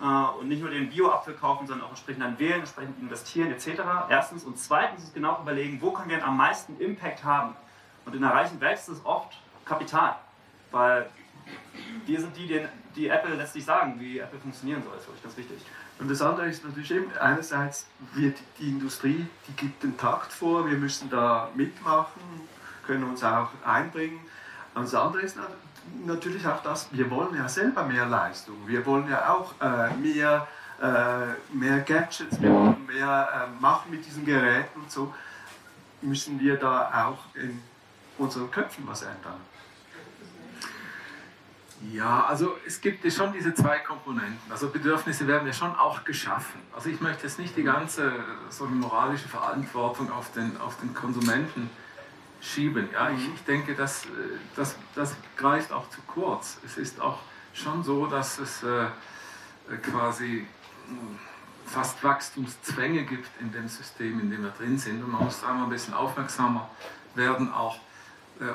[0.00, 3.82] äh, und nicht nur den Bio-Apfel kaufen, sondern auch entsprechend dann wählen, entsprechend investieren etc.
[4.08, 7.54] Erstens und zweitens ist genau überlegen, wo können wir am meisten Impact haben.
[8.06, 10.16] Und in der reichen Welt ist es oft Kapital,
[10.70, 11.10] weil
[12.06, 12.66] wir sind die, die,
[12.96, 14.92] die Apple letztlich sagen, wie Apple funktionieren soll.
[14.94, 15.58] Das ist wirklich ganz wichtig.
[15.98, 20.68] Und das andere ist natürlich eben, einerseits wird die Industrie, die gibt den Takt vor,
[20.68, 22.22] wir müssen da mitmachen,
[22.86, 24.20] können uns auch einbringen.
[24.74, 25.36] Und das andere ist
[26.06, 30.46] natürlich auch das, wir wollen ja selber mehr Leistung, wir wollen ja auch äh, mehr,
[30.80, 35.12] äh, mehr Gadgets, wir wollen mehr äh, machen mit diesen Geräten und so,
[36.00, 37.60] müssen wir da auch in
[38.16, 39.40] unseren Köpfen was ändern.
[41.80, 44.38] Ja, also es gibt ja schon diese zwei Komponenten.
[44.50, 46.60] Also Bedürfnisse werden ja schon auch geschaffen.
[46.74, 48.12] Also ich möchte jetzt nicht die ganze
[48.50, 51.70] so eine moralische Verantwortung auf den, auf den Konsumenten
[52.42, 52.90] schieben.
[52.92, 54.06] Ja, ich, ich denke, das,
[54.56, 56.58] das, das greift auch zu kurz.
[56.66, 57.18] Es ist auch
[57.54, 58.86] schon so, dass es äh,
[59.82, 60.46] quasi
[60.86, 61.18] hm,
[61.64, 65.02] fast Wachstumszwänge gibt in dem System, in dem wir drin sind.
[65.02, 66.68] Und man muss da mal ein bisschen aufmerksamer
[67.14, 67.89] werden auch äh,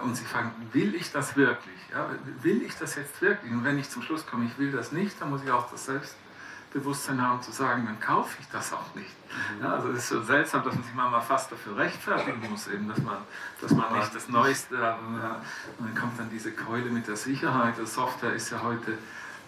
[0.03, 1.75] und sich fragen, will ich das wirklich?
[1.91, 2.09] Ja,
[2.41, 3.51] will ich das jetzt wirklich?
[3.51, 5.85] Und wenn ich zum Schluss komme, ich will das nicht, dann muss ich auch das
[5.85, 9.15] Selbstbewusstsein haben zu sagen, dann kaufe ich das auch nicht.
[9.57, 9.63] Mhm.
[9.63, 12.87] Ja, also es ist so seltsam, dass man sich manchmal fast dafür rechtfertigen muss, eben,
[12.87, 13.17] dass, man,
[13.61, 14.99] dass man nicht das Neueste hat.
[14.99, 15.21] Und
[15.85, 17.75] dann kommt dann diese Keule mit der Sicherheit.
[17.79, 18.97] Die Software ist ja heute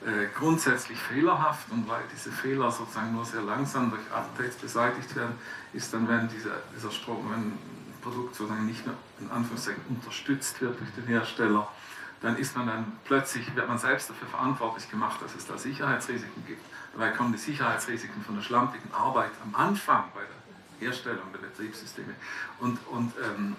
[0.05, 5.33] äh, grundsätzlich fehlerhaft und weil diese Fehler sozusagen nur sehr langsam durch Updates beseitigt werden,
[5.73, 7.57] ist dann, wenn dieser, dieser Strom, wenn
[7.97, 11.67] Produkt sozusagen nicht mehr in Anführungszeichen unterstützt wird durch den Hersteller,
[12.21, 16.45] dann ist man dann plötzlich, wird man selbst dafür verantwortlich gemacht, dass es da Sicherheitsrisiken
[16.45, 16.61] gibt.
[16.93, 22.15] Dabei kommen die Sicherheitsrisiken von der schlampigen Arbeit am Anfang bei der Herstellung der Betriebssysteme.
[22.59, 23.55] Und, und ähm,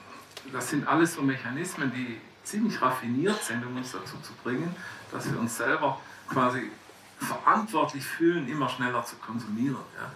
[0.53, 4.75] das sind alles so Mechanismen, die ziemlich raffiniert sind, um uns dazu zu bringen,
[5.13, 6.71] dass wir uns selber quasi
[7.19, 9.77] verantwortlich fühlen, immer schneller zu konsumieren.
[9.97, 10.11] Ja.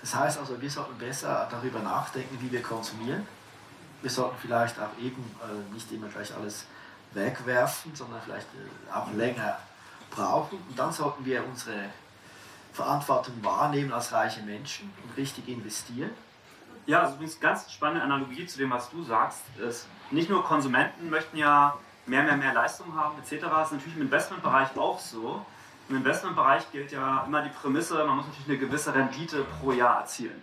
[0.00, 3.26] Das heißt also, wir sollten besser darüber nachdenken, wie wir konsumieren
[4.02, 6.66] wir sollten vielleicht auch eben äh, nicht immer gleich alles
[7.12, 9.58] wegwerfen, sondern vielleicht äh, auch länger
[10.10, 10.58] brauchen.
[10.68, 11.90] Und dann sollten wir unsere
[12.72, 16.10] Verantwortung wahrnehmen als reiche Menschen und richtig investieren.
[16.86, 21.10] Ja, also übrigens ganz spannende Analogie zu dem, was du sagst, ist, nicht nur Konsumenten
[21.10, 21.76] möchten ja
[22.06, 23.46] mehr, mehr, mehr Leistung haben etc.
[23.50, 25.44] Das ist natürlich im Investmentbereich auch so.
[25.88, 30.00] Im Investmentbereich gilt ja immer die Prämisse, man muss natürlich eine gewisse Rendite pro Jahr
[30.00, 30.42] erzielen.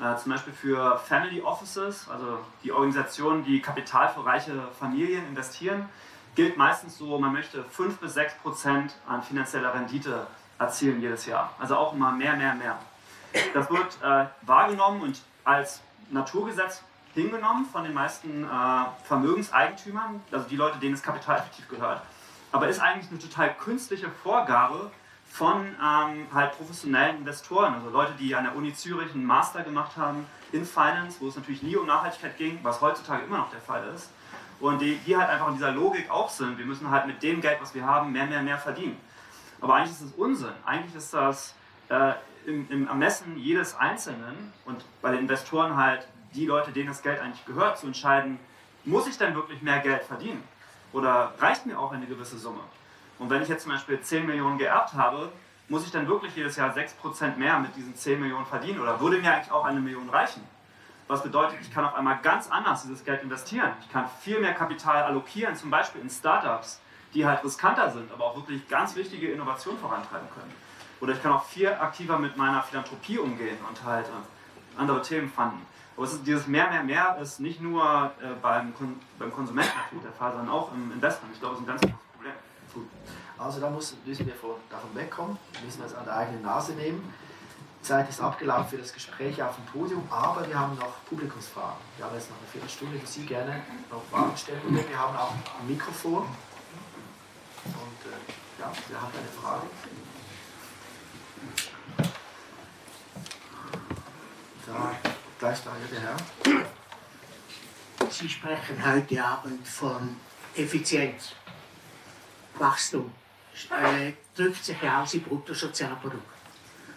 [0.00, 5.88] Äh, zum Beispiel für Family Offices, also die Organisationen, die Kapital für reiche Familien investieren,
[6.34, 10.26] gilt meistens so, man möchte 5 bis 6 Prozent an finanzieller Rendite
[10.58, 11.52] erzielen jedes Jahr.
[11.58, 12.78] Also auch immer mehr, mehr, mehr.
[13.52, 16.82] Das wird äh, wahrgenommen und als Naturgesetz
[17.14, 18.48] hingenommen von den meisten äh,
[19.04, 22.00] Vermögenseigentümern, also die Leute, denen das Kapital effektiv gehört.
[22.52, 24.90] Aber ist eigentlich eine total künstliche Vorgabe,
[25.30, 29.96] von ähm, halt professionellen Investoren, also Leute, die an der Uni Zürich einen Master gemacht
[29.96, 33.60] haben in Finance, wo es natürlich nie um Nachhaltigkeit ging, was heutzutage immer noch der
[33.60, 34.10] Fall ist.
[34.60, 37.40] Und die, die halt einfach in dieser Logik auch sind, wir müssen halt mit dem
[37.40, 38.98] Geld, was wir haben, mehr, mehr, mehr verdienen.
[39.60, 40.52] Aber eigentlich ist das Unsinn.
[40.64, 41.54] Eigentlich ist das
[41.88, 42.14] äh,
[42.46, 47.20] im, im Ermessen jedes Einzelnen und bei den Investoren halt die Leute, denen das Geld
[47.20, 48.40] eigentlich gehört, zu entscheiden,
[48.84, 50.42] muss ich denn wirklich mehr Geld verdienen?
[50.92, 52.60] Oder reicht mir auch eine gewisse Summe?
[53.18, 55.30] Und wenn ich jetzt zum Beispiel 10 Millionen geerbt habe,
[55.68, 58.80] muss ich dann wirklich jedes Jahr 6% mehr mit diesen 10 Millionen verdienen?
[58.80, 60.42] Oder würde mir eigentlich auch eine Million reichen?
[61.08, 63.72] Was bedeutet, ich kann auf einmal ganz anders dieses Geld investieren.
[63.80, 66.80] Ich kann viel mehr Kapital allokieren, zum Beispiel in Startups,
[67.14, 70.52] die halt riskanter sind, aber auch wirklich ganz wichtige Innovationen vorantreiben können.
[71.00, 75.30] Oder ich kann auch viel aktiver mit meiner Philanthropie umgehen und halt äh, andere Themen
[75.30, 75.64] fanden.
[75.98, 79.72] Aber ist, dieses mehr, mehr, mehr ist nicht nur äh, beim, Kon beim Konsumenten
[80.04, 81.34] der Fall, sondern auch im Investment.
[81.34, 82.32] Ich glaube, das ist ein ganz großes Problem.
[83.36, 87.12] Also da müssen, wir von, davon wegkommen, müssen wir es an der eigenen Nase nehmen.
[87.82, 91.78] Zeit ist abgelaufen für das Gespräch auf dem Podium, aber wir haben noch Publikumsfragen.
[91.96, 94.88] Wir haben jetzt noch eine Viertelstunde, die Sie gerne noch Fragen stellen können.
[94.88, 96.22] Wir haben auch ein Mikrofon.
[97.64, 99.66] Und äh, ja, wer hat eine Frage?
[104.64, 105.07] Da,
[105.40, 105.54] da,
[105.92, 106.16] der Herr.
[108.10, 110.16] Sie sprechen heute Abend von
[110.56, 111.32] Effizienz.
[112.54, 113.12] Wachstum
[113.70, 116.26] äh, drückt sich ja aus im Bruttosozialprodukt.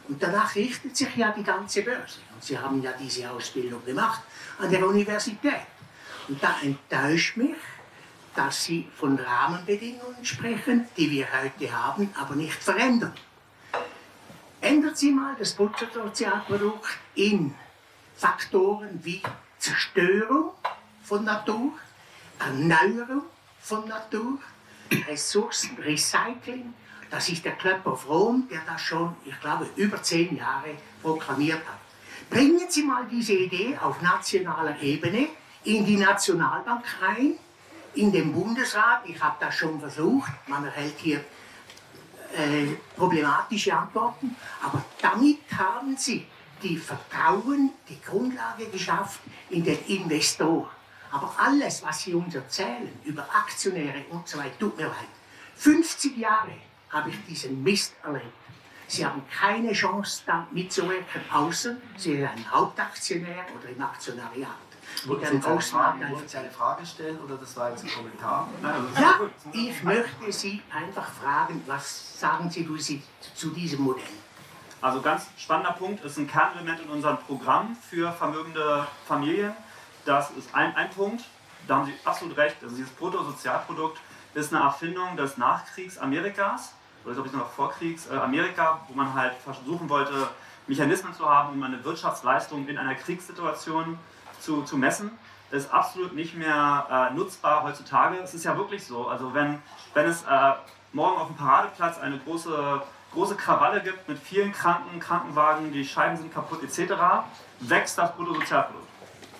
[0.07, 2.19] Und danach richtet sich ja die ganze Börse.
[2.33, 4.21] Und Sie haben ja diese Ausbildung gemacht
[4.57, 5.67] an der Universität.
[6.27, 7.57] Und da enttäuscht mich,
[8.35, 13.13] dass Sie von Rahmenbedingungen sprechen, die wir heute haben, aber nicht verändern.
[14.61, 17.53] Ändern Sie mal das Bruttosozialprodukt in
[18.21, 19.19] Faktoren wie
[19.57, 20.51] Zerstörung
[21.01, 21.73] von Natur,
[22.37, 23.23] Erneuerung
[23.59, 24.37] von Natur,
[25.07, 26.71] Ressourcen, Recycling.
[27.09, 30.69] Das ist der Club of Rome, der das schon, ich glaube, über zehn Jahre
[31.01, 31.79] proklamiert hat.
[32.29, 35.29] Bringen Sie mal diese Idee auf nationaler Ebene
[35.63, 37.33] in die Nationalbank ein,
[37.95, 39.01] in den Bundesrat.
[39.05, 40.31] Ich habe das schon versucht.
[40.45, 41.21] Man erhält hier
[42.37, 44.35] äh, problematische Antworten.
[44.61, 46.27] Aber damit haben Sie
[46.61, 50.69] die Vertrauen, die Grundlage geschafft in den Investor.
[51.11, 55.09] Aber alles, was Sie uns erzählen über Aktionäre und so weiter, tut mir leid.
[55.55, 56.53] 50 Jahre
[56.89, 58.25] habe ich diesen Mist erlebt.
[58.87, 64.49] Sie haben keine Chance, da mitzuwirken, außer Sie sind ein Hauptaktionär oder im Aktionariat.
[65.05, 65.47] Wollten Sie,
[66.21, 68.49] jetzt eine Frage, stellen oder das war jetzt ein Kommentar?
[68.99, 69.19] Ja,
[69.53, 73.01] ich möchte Sie einfach fragen, was sagen Sie
[73.33, 74.03] zu diesem Modell?
[74.81, 79.53] Also ganz spannender Punkt, ist ein Kernelement in unserem Programm für vermögende Familien.
[80.05, 81.23] Das ist ein, ein Punkt,
[81.67, 83.99] da haben Sie absolut recht, also dieses Bruttosozialprodukt
[84.33, 86.73] ist eine Erfindung des Nachkriegs Amerikas,
[87.05, 90.29] oder glaube ich noch Vorkriegs äh, Amerika, wo man halt versuchen wollte,
[90.65, 93.99] Mechanismen zu haben, um eine Wirtschaftsleistung in einer Kriegssituation
[94.39, 95.11] zu, zu messen.
[95.51, 98.17] Ist absolut nicht mehr äh, nutzbar heutzutage.
[98.17, 99.61] Es ist ja wirklich so, also wenn,
[99.93, 100.53] wenn es äh,
[100.93, 102.81] morgen auf dem Paradeplatz eine große
[103.13, 106.93] große Krawalle gibt mit vielen Kranken, Krankenwagen, die Scheiben sind kaputt etc.,
[107.59, 108.87] wächst das Bruttosozialprodukt.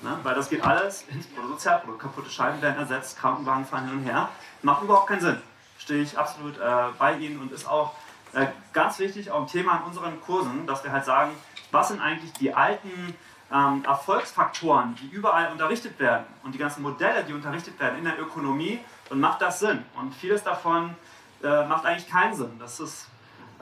[0.02, 0.18] Ne?
[0.24, 2.02] Weil das geht alles ins Bruttosozialprodukt.
[2.02, 4.30] Kaputte Scheiben werden ersetzt, Krankenwagen fahren hin und her.
[4.62, 5.42] Macht überhaupt keinen Sinn.
[5.78, 6.62] Stehe ich absolut äh,
[6.98, 7.96] bei Ihnen und ist auch
[8.34, 11.32] äh, ganz wichtig, auch ein Thema in unseren Kursen, dass wir halt sagen,
[11.72, 13.16] was sind eigentlich die alten
[13.52, 18.20] ähm, Erfolgsfaktoren, die überall unterrichtet werden und die ganzen Modelle, die unterrichtet werden in der
[18.20, 19.84] Ökonomie und macht das Sinn?
[19.96, 20.96] Und vieles davon
[21.44, 22.58] äh, macht eigentlich keinen Sinn.
[22.60, 23.08] Das ist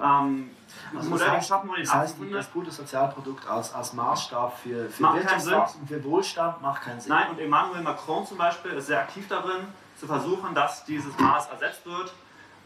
[0.01, 0.49] ähm,
[0.95, 6.61] also das heißt, das, heißt das Bruttosozialprodukt als, als Maßstab für, für Wirtschaftswachstum, für Wohlstand
[6.61, 7.09] macht keinen Sinn.
[7.09, 9.67] Nein, und Emmanuel Macron zum Beispiel ist sehr aktiv darin,
[9.99, 12.13] zu versuchen, dass dieses Maß ersetzt wird.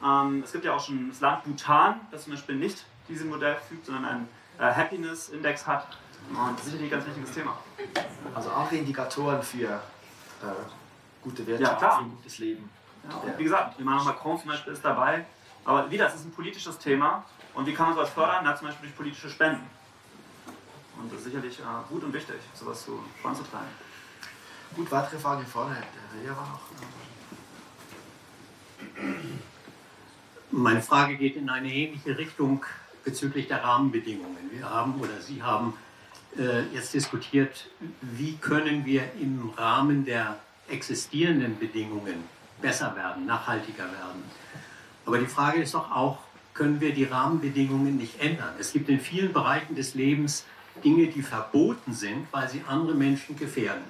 [0.03, 3.57] Ähm, es gibt ja auch schon das Land Bhutan, das zum Beispiel nicht diesem Modell
[3.67, 4.29] fügt, sondern einen
[4.59, 5.87] äh, Happiness-Index hat.
[6.29, 7.57] Und das ist sicherlich ein ganz wichtiges Thema.
[8.33, 9.79] Also andere Indikatoren für äh,
[11.21, 12.69] gute Wirtschaft, ja, für gutes Leben.
[13.09, 15.25] Ja, wie gesagt, Emmanuel Macron zum Beispiel ist dabei,
[15.65, 18.41] aber wieder, es ist ein politisches Thema und wie kann man sowas fördern?
[18.43, 19.65] Na, zum Beispiel durch politische Spenden.
[20.99, 23.67] Und das ist sicherlich äh, gut und wichtig, sowas zu voranzutreiben.
[24.75, 25.77] Gut, weitere Frage vorne.
[26.23, 26.61] Der war noch.
[30.51, 32.63] Meine Frage geht in eine ähnliche Richtung
[33.03, 34.51] bezüglich der Rahmenbedingungen.
[34.51, 35.73] Wir haben oder Sie haben
[36.37, 37.69] äh, jetzt diskutiert,
[38.01, 40.37] wie können wir im Rahmen der
[40.69, 42.23] existierenden Bedingungen
[42.61, 44.23] besser werden, nachhaltiger werden.
[45.05, 46.19] Aber die Frage ist doch auch,
[46.53, 48.53] können wir die Rahmenbedingungen nicht ändern?
[48.59, 50.45] Es gibt in vielen Bereichen des Lebens
[50.83, 53.83] Dinge, die verboten sind, weil sie andere Menschen gefährden.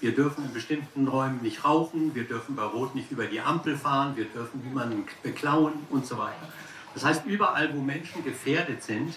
[0.00, 3.76] Wir dürfen in bestimmten Räumen nicht rauchen, wir dürfen bei Rot nicht über die Ampel
[3.76, 6.52] fahren, wir dürfen niemanden beklauen und so weiter.
[6.94, 9.14] Das heißt, überall, wo Menschen gefährdet sind,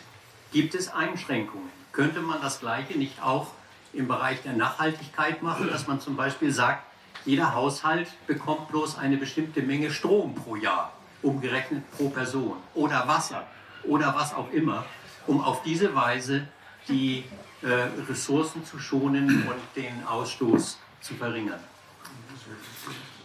[0.52, 1.70] gibt es Einschränkungen.
[1.92, 3.48] Könnte man das Gleiche nicht auch
[3.94, 6.84] im Bereich der Nachhaltigkeit machen, dass man zum Beispiel sagt,
[7.26, 13.46] jeder Haushalt bekommt bloß eine bestimmte Menge Strom pro Jahr umgerechnet pro Person oder Wasser
[13.84, 14.86] oder was auch immer,
[15.28, 16.48] um auf diese Weise
[16.88, 17.26] die
[17.62, 17.68] äh,
[18.10, 21.60] Ressourcen zu schonen und den Ausstoß zu verringern.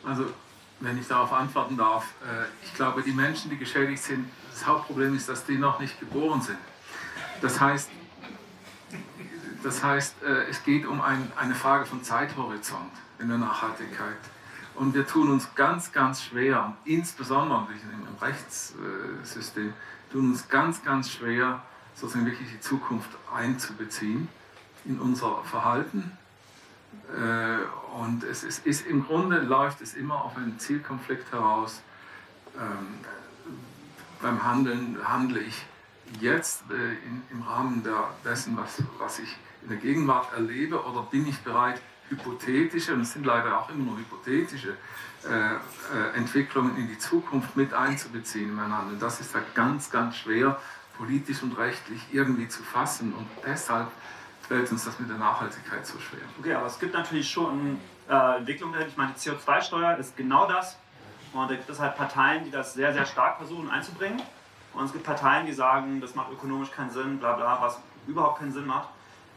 [0.05, 0.27] Also,
[0.81, 5.17] wenn ich darauf antworten darf, äh, ich glaube, die Menschen, die geschädigt sind, das Hauptproblem
[5.17, 6.59] ist, dass die noch nicht geboren sind.
[7.41, 7.91] Das heißt,
[9.63, 14.17] das heißt äh, es geht um ein, eine Frage von Zeithorizont in der Nachhaltigkeit.
[14.77, 19.73] Und wir tun uns ganz, ganz schwer, insbesondere im Rechtssystem,
[20.13, 21.63] tun uns ganz, ganz schwer,
[21.95, 24.29] sozusagen wirklich die Zukunft einzubeziehen
[24.85, 26.13] in unser Verhalten.
[27.09, 31.81] Äh, und es ist, ist, im Grunde läuft es immer auf einen Zielkonflikt heraus.
[32.57, 32.99] Ähm,
[34.21, 35.65] beim Handeln handle ich
[36.21, 37.83] jetzt äh, im Rahmen
[38.25, 41.81] dessen, was, was ich in der Gegenwart erlebe, oder bin ich bereit,
[42.11, 44.77] hypothetische, und es sind leider auch immer nur hypothetische,
[45.25, 49.01] äh, äh, Entwicklungen in die Zukunft mit einzubeziehen in Handeln.
[49.01, 50.61] Das ist ja ganz, ganz schwer,
[50.97, 53.13] politisch und rechtlich irgendwie zu fassen.
[53.13, 53.89] Und deshalb
[54.47, 56.21] fällt uns das mit der Nachhaltigkeit so schwer.
[56.39, 57.79] Okay, aber es gibt natürlich schon
[58.09, 60.79] äh, Entwicklungen Ich meine, die CO2-Steuer ist genau das.
[61.33, 64.23] Und da gibt es halt Parteien, die das sehr, sehr stark versuchen einzubringen.
[64.73, 68.39] Und es gibt Parteien, die sagen, das macht ökonomisch keinen Sinn, bla bla, was überhaupt
[68.39, 68.89] keinen Sinn macht.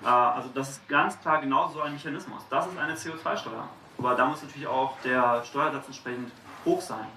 [0.03, 2.41] Äh, also das ist ganz klar genau so ein Mechanismus.
[2.49, 3.67] Das ist eine CO2-Steuer.
[3.97, 6.31] Aber da muss natürlich auch der Steuersatz entsprechend
[6.65, 7.07] hoch sein.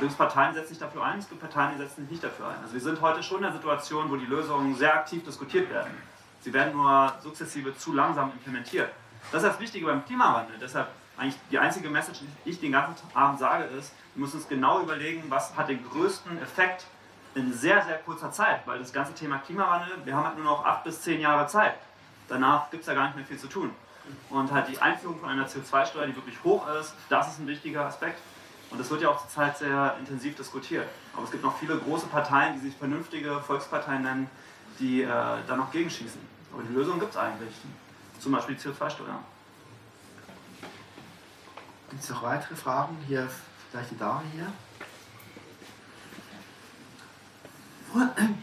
[0.00, 2.56] Es Parteien setzen sich dafür ein, es gibt Parteien, die setzen sich nicht dafür ein.
[2.62, 5.92] Also wir sind heute schon in der Situation, wo die Lösungen sehr aktiv diskutiert werden.
[6.40, 8.90] Sie werden nur sukzessive zu langsam implementiert.
[9.30, 10.56] Das ist das Wichtige beim Klimawandel.
[10.60, 14.48] Deshalb eigentlich die einzige Message, die ich den ganzen Abend sage, ist, wir müssen uns
[14.48, 16.86] genau überlegen, was hat den größten Effekt
[17.34, 20.64] in sehr, sehr kurzer Zeit, weil das ganze Thema Klimawandel, wir haben halt nur noch
[20.64, 21.74] acht bis zehn Jahre Zeit.
[22.28, 23.70] Danach gibt es ja gar nicht mehr viel zu tun.
[24.30, 27.84] Und halt die Einführung von einer CO2-Steuer, die wirklich hoch ist, das ist ein wichtiger
[27.84, 28.18] Aspekt.
[28.70, 30.86] Und das wird ja auch zurzeit sehr intensiv diskutiert.
[31.14, 34.30] Aber es gibt noch viele große Parteien, die sich vernünftige Volksparteien nennen,
[34.78, 36.20] die äh, da noch gegenschießen.
[36.52, 37.54] Aber die Lösung gibt es eigentlich.
[38.18, 39.18] Zum Beispiel die CO2-Steuer.
[41.90, 42.96] Gibt es noch weitere Fragen?
[43.06, 43.28] Hier,
[43.70, 44.46] vielleicht die Dame hier.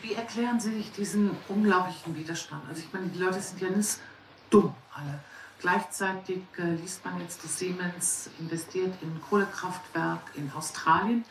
[0.02, 2.64] Wie erklären Sie sich diesen unglaublichen Widerstand?
[2.70, 4.00] Also ich meine, die Leute sind ja nicht
[4.50, 5.20] dumm alle.
[5.60, 11.26] Gleichzeitig äh, liest man jetzt, dass Siemens investiert in ein Kohlekraftwerk in Australien.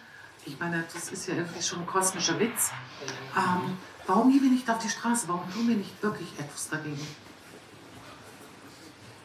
[0.44, 2.70] Ich meine, das ist ja irgendwie schon ein kosmischer Witz.
[3.36, 5.28] Ähm, warum gehen wir nicht auf die Straße?
[5.28, 7.06] Warum tun wir nicht wirklich etwas dagegen?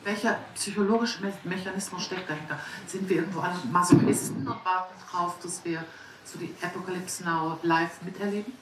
[0.04, 2.60] Welcher psychologische Me Mechanismus steckt dahinter?
[2.88, 5.84] Sind wir irgendwo alle Masochisten und warten darauf, dass wir
[6.26, 8.54] so die Apocalypse Now live miterleben?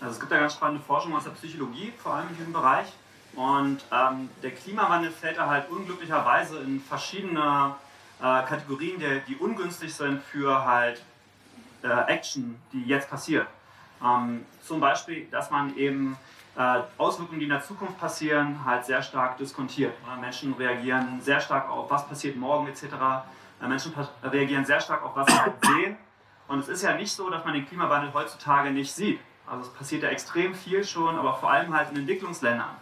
[0.00, 2.92] Also es gibt ja ganz spannende Forschung aus der Psychologie, vor allem in diesem Bereich.
[3.34, 7.74] Und ähm, der Klimawandel fällt da halt unglücklicherweise in verschiedene
[8.18, 11.02] äh, Kategorien, die, die, ungünstig sind für halt
[11.82, 13.46] äh, Action, die jetzt passiert.
[14.02, 16.16] Ähm, zum Beispiel, dass man eben
[16.56, 19.92] äh, Auswirkungen, die in der Zukunft passieren, halt sehr stark diskontiert.
[20.20, 22.84] Menschen reagieren sehr stark auf, was passiert morgen etc.
[23.62, 23.92] Äh, Menschen
[24.22, 25.96] reagieren sehr stark auf, was sie halt sehen.
[26.48, 29.20] Und es ist ja nicht so, dass man den Klimawandel heutzutage nicht sieht.
[29.46, 32.76] Also es passiert ja extrem viel schon, aber vor allem halt in Entwicklungsländern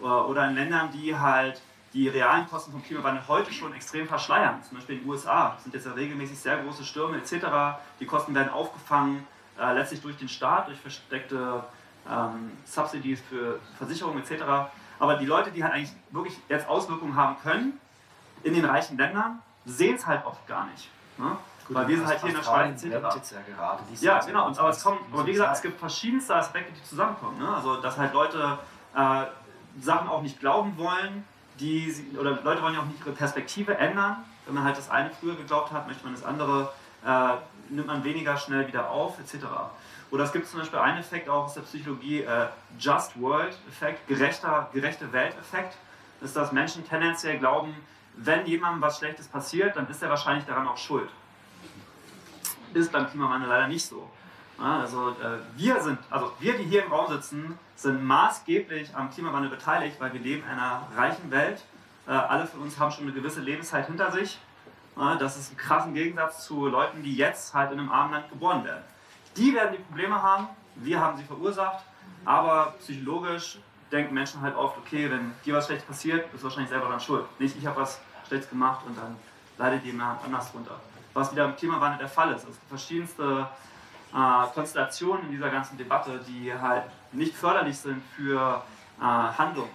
[0.00, 1.60] oder in Ländern, die halt
[1.92, 4.62] die realen Kosten vom Klimawandel heute schon extrem verschleiern.
[4.62, 7.78] Zum Beispiel in den USA sind jetzt ja regelmäßig sehr große Stürme etc.
[8.00, 9.26] Die Kosten werden aufgefangen,
[9.58, 11.62] äh, letztlich durch den Staat, durch versteckte
[12.10, 14.42] ähm, Subsidies für Versicherungen etc.
[14.98, 17.78] Aber die Leute, die halt eigentlich wirklich jetzt Auswirkungen haben können
[18.42, 20.88] in den reichen Ländern, sehen es halt oft gar nicht.
[21.18, 21.36] Ne?
[21.72, 22.92] Gut, Weil wir sind halt hier in der Schweiz etc.
[24.00, 24.46] Ja, ja genau.
[24.48, 27.38] Aber, es kommt, aber wie gesagt, es gibt verschiedenste Aspekte, die zusammenkommen.
[27.38, 27.54] Ne?
[27.54, 28.58] Also, dass halt Leute
[28.94, 29.24] äh,
[29.80, 31.24] Sachen auch nicht glauben wollen,
[31.60, 34.16] die, oder Leute wollen ja auch nicht ihre Perspektive ändern.
[34.46, 36.72] Wenn man halt das eine früher geglaubt hat, möchte man das andere,
[37.06, 37.34] äh,
[37.70, 39.46] nimmt man weniger schnell wieder auf, etc.
[40.10, 42.48] Oder es gibt zum Beispiel einen Effekt auch aus der Psychologie, äh,
[42.78, 45.76] Just World Effekt, gerechter, gerechte Welt-Effekt,
[46.20, 47.74] ist, dass Menschen tendenziell glauben,
[48.16, 51.08] wenn jemandem was Schlechtes passiert, dann ist er wahrscheinlich daran auch schuld.
[52.74, 54.10] Ist beim Klimawandel leider nicht so.
[54.58, 59.50] Also äh, wir sind, also wir, die hier im Raum sitzen, sind maßgeblich am Klimawandel
[59.50, 61.64] beteiligt, weil wir leben in einer reichen Welt.
[62.06, 64.38] Äh, alle von uns haben schon eine gewisse Lebenszeit hinter sich.
[65.18, 68.62] Das ist ein krassen Gegensatz zu Leuten, die jetzt halt in einem armen Land geboren
[68.62, 68.84] werden.
[69.38, 71.82] Die werden die Probleme haben, wir haben sie verursacht,
[72.26, 73.58] aber psychologisch
[73.90, 77.00] denken Menschen halt oft, okay, wenn dir was Schlechtes passiert, bist du wahrscheinlich selber dann
[77.00, 77.24] schuld.
[77.40, 79.16] Nicht, ich habe was Schlechtes gemacht und dann
[79.56, 80.78] leidet jemand anders runter.
[81.14, 82.42] Was wieder im Klimawandel der Fall ist.
[82.42, 83.46] Es gibt verschiedenste
[84.14, 88.62] äh, Konstellationen in dieser ganzen Debatte, die halt nicht förderlich sind für
[89.00, 89.68] äh, Handlung.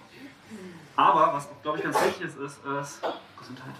[0.96, 3.02] Aber was, glaube ich, ganz wichtig ist, ist, ist
[3.38, 3.74] Gesundheit.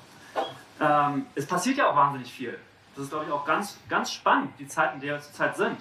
[0.80, 2.59] Ähm, es passiert ja auch wahnsinnig viel.
[2.94, 5.78] Das ist, glaube ich, auch ganz, ganz spannend, die Zeit, in der wir zurzeit sind.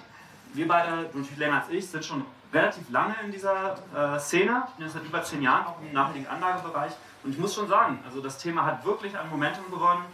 [0.54, 4.64] Wir beide, natürlich länger als ich, sind schon relativ lange in dieser äh, Szene.
[4.70, 6.92] Ich bin seit über zehn Jahren auch im nachhaltigen Anlagebereich.
[7.22, 10.04] Und ich muss schon sagen, also das Thema hat wirklich an Momentum gewonnen.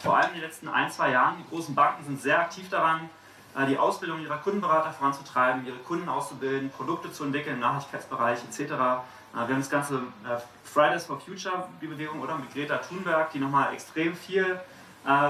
[0.00, 1.36] Vor allem in den letzten ein, zwei Jahren.
[1.38, 3.08] Die großen Banken sind sehr aktiv daran,
[3.56, 8.60] äh, die Ausbildung ihrer Kundenberater voranzutreiben, ihre Kunden auszubilden, Produkte zu entwickeln im Nachhaltigkeitsbereich etc.
[8.60, 8.92] Äh, wir
[9.34, 13.72] haben das ganze äh, Fridays for Future, die Bewegung, oder mit Greta Thunberg, die nochmal
[13.74, 14.60] extrem viel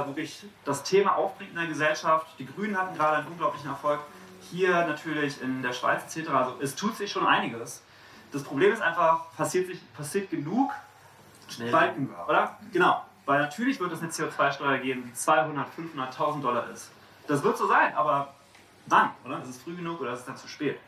[0.07, 2.27] wirklich das Thema aufbringt in der Gesellschaft.
[2.41, 4.01] Die Grünen hatten gerade einen unglaublichen Erfolg.
[4.51, 6.31] Hier natürlich in der Schweiz etc.
[6.31, 7.83] Also es tut sich schon einiges.
[8.33, 10.73] Das Problem ist einfach, passiert, sich, passiert genug,
[11.49, 11.95] Schnell weil,
[12.27, 12.59] oder?
[12.73, 13.05] Genau.
[13.29, 16.91] Weil natürlich wird es eine CO2-Steuer geben, die 200, 500, 1000 Dollar ist.
[17.27, 18.33] Das wird so sein, aber
[18.87, 19.11] wann?
[19.23, 19.43] Oder?
[19.43, 20.79] Ist es früh genug oder ist es dann zu spät?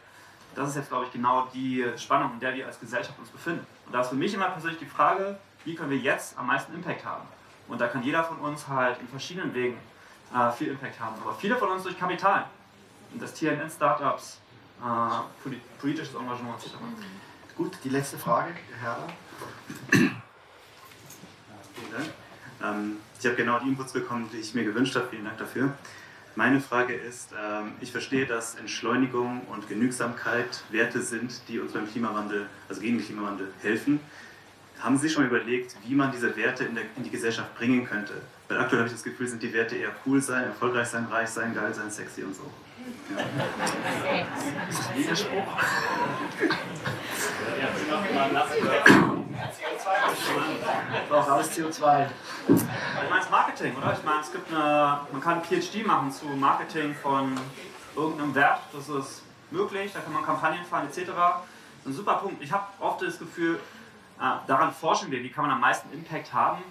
[0.54, 3.66] Das ist jetzt, glaube ich, genau die Spannung, in der wir als Gesellschaft uns befinden.
[3.84, 6.72] Und da ist für mich immer persönlich die Frage, wie können wir jetzt am meisten
[6.72, 7.28] Impact haben?
[7.68, 9.76] Und da kann jeder von uns halt in verschiedenen Wegen
[10.34, 11.20] äh, viel Impact haben.
[11.20, 12.46] Aber viele von uns durch Kapital,
[13.12, 14.40] investieren in Startups,
[14.82, 16.72] äh, politisches Engagement etc.
[17.54, 18.96] Gut, die letzte Frage, Herr.
[19.90, 20.14] Vielen
[21.92, 22.10] Dank.
[22.62, 25.06] Ähm, ich habe genau die Inputs bekommen, die ich mir gewünscht habe.
[25.10, 25.72] Vielen Dank dafür.
[26.36, 31.90] Meine Frage ist, ähm, ich verstehe, dass Entschleunigung und Genügsamkeit Werte sind, die uns beim
[31.90, 34.00] Klimawandel, also gegen den Klimawandel helfen.
[34.78, 38.14] Haben Sie schon überlegt, wie man diese Werte in, der, in die Gesellschaft bringen könnte?
[38.48, 41.28] Weil aktuell habe ich das Gefühl, sind die Werte eher cool sein, erfolgreich sein, reich
[41.28, 42.50] sein, geil sein, sexy und so.
[43.14, 43.24] Ja.
[44.68, 45.58] Das ist ein Widerspruch.
[51.10, 52.06] Braucht alles CO2.
[52.46, 53.92] Ich meine, es Marketing, oder?
[53.92, 57.36] Ich meine, es gibt eine, man kann ein PhD machen zu Marketing von
[57.96, 60.98] irgendeinem Wert, das ist möglich, da kann man Kampagnen fahren etc.
[61.06, 62.40] Das ist ein super Punkt.
[62.40, 63.56] Ich habe oft das Gefühl,
[64.20, 66.62] äh, daran forschen wir, wie kann man am meisten Impact haben.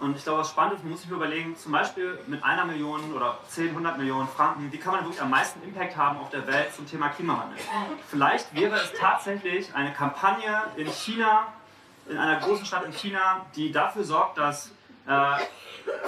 [0.00, 3.12] Und ich glaube, was spannend ist, man muss sich überlegen, zum Beispiel mit einer Million
[3.12, 6.46] oder 10, 100 Millionen Franken, wie kann man wirklich am meisten Impact haben auf der
[6.46, 7.58] Welt zum Thema Klimawandel?
[8.08, 11.48] Vielleicht wäre es tatsächlich eine Kampagne in China,
[12.08, 14.72] in einer großen Stadt in China, die dafür sorgt, dass
[15.06, 15.36] äh,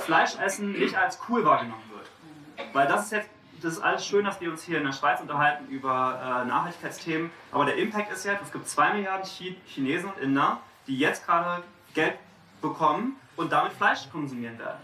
[0.01, 2.74] Fleischessen nicht als cool wahrgenommen wird.
[2.74, 3.28] Weil das ist jetzt,
[3.62, 7.31] das ist alles schön, dass wir uns hier in der Schweiz unterhalten über äh, Nachhaltigkeitsthemen,
[7.52, 11.62] aber der Impact ist jetzt, es gibt zwei Milliarden Chinesen und Inder, die jetzt gerade
[11.94, 12.16] Geld
[12.60, 14.78] bekommen und damit Fleisch konsumieren werden.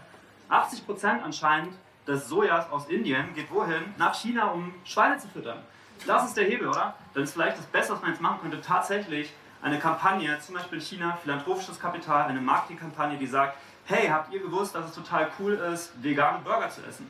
[0.49, 1.73] 80% anscheinend
[2.07, 3.93] des Sojas aus Indien geht wohin?
[3.97, 5.61] Nach China, um Schweine zu füttern.
[6.05, 6.95] Das ist der Hebel, oder?
[7.13, 10.79] Dann ist vielleicht das Beste, was man jetzt machen könnte, tatsächlich eine Kampagne, zum Beispiel
[10.79, 15.53] China, philanthropisches Kapital, eine Marketingkampagne, die sagt, hey, habt ihr gewusst, dass es total cool
[15.53, 17.09] ist, vegane Burger zu essen?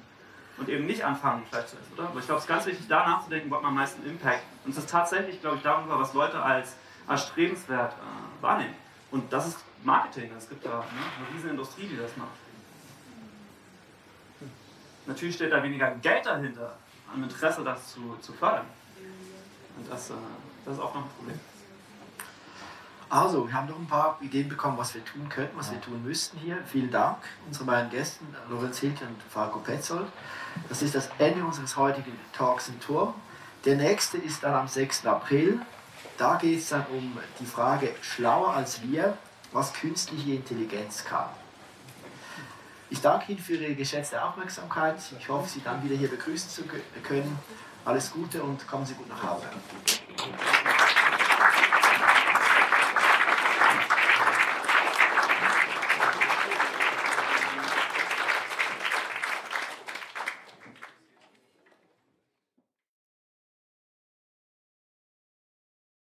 [0.57, 2.07] Und eben nicht anfangen, Fleisch zu essen, oder?
[2.07, 4.41] Aber ich glaube, es ist ganz wichtig, da nachzudenken, wo hat man am meisten Impact.
[4.65, 6.75] Und es ist tatsächlich, glaube ich, darüber, was Leute als
[7.07, 8.73] erstrebenswert äh, wahrnehmen.
[9.11, 10.31] Und das ist Marketing.
[10.35, 10.83] Es gibt da ne,
[11.17, 12.29] eine riesige Industrie, die das macht.
[15.05, 16.75] Natürlich steht da weniger Geld dahinter,
[17.13, 18.65] am Interesse, das zu, zu fördern.
[19.77, 20.13] Und das, äh,
[20.65, 21.39] das ist auch noch ein Problem.
[23.09, 26.03] Also, wir haben noch ein paar Ideen bekommen, was wir tun könnten, was wir tun
[26.03, 26.57] müssten hier.
[26.65, 30.07] Vielen Dank unseren beiden Gästen, Lorenz Hilke und Falco Petzold.
[30.67, 33.13] Das ist das Ende unseres heutigen Talks im Turm.
[33.63, 35.05] Der nächste ist dann am 6.
[35.05, 35.61] April.
[36.17, 39.17] Da geht es dann um die Frage, schlauer als wir,
[39.53, 41.29] was künstliche Intelligenz kann.
[42.89, 44.97] Ich danke Ihnen für Ihre geschätzte Aufmerksamkeit.
[45.17, 46.63] Ich hoffe, Sie dann wieder hier begrüßen zu
[47.03, 47.39] können.
[47.85, 49.45] Alles Gute und kommen Sie gut nach Hause.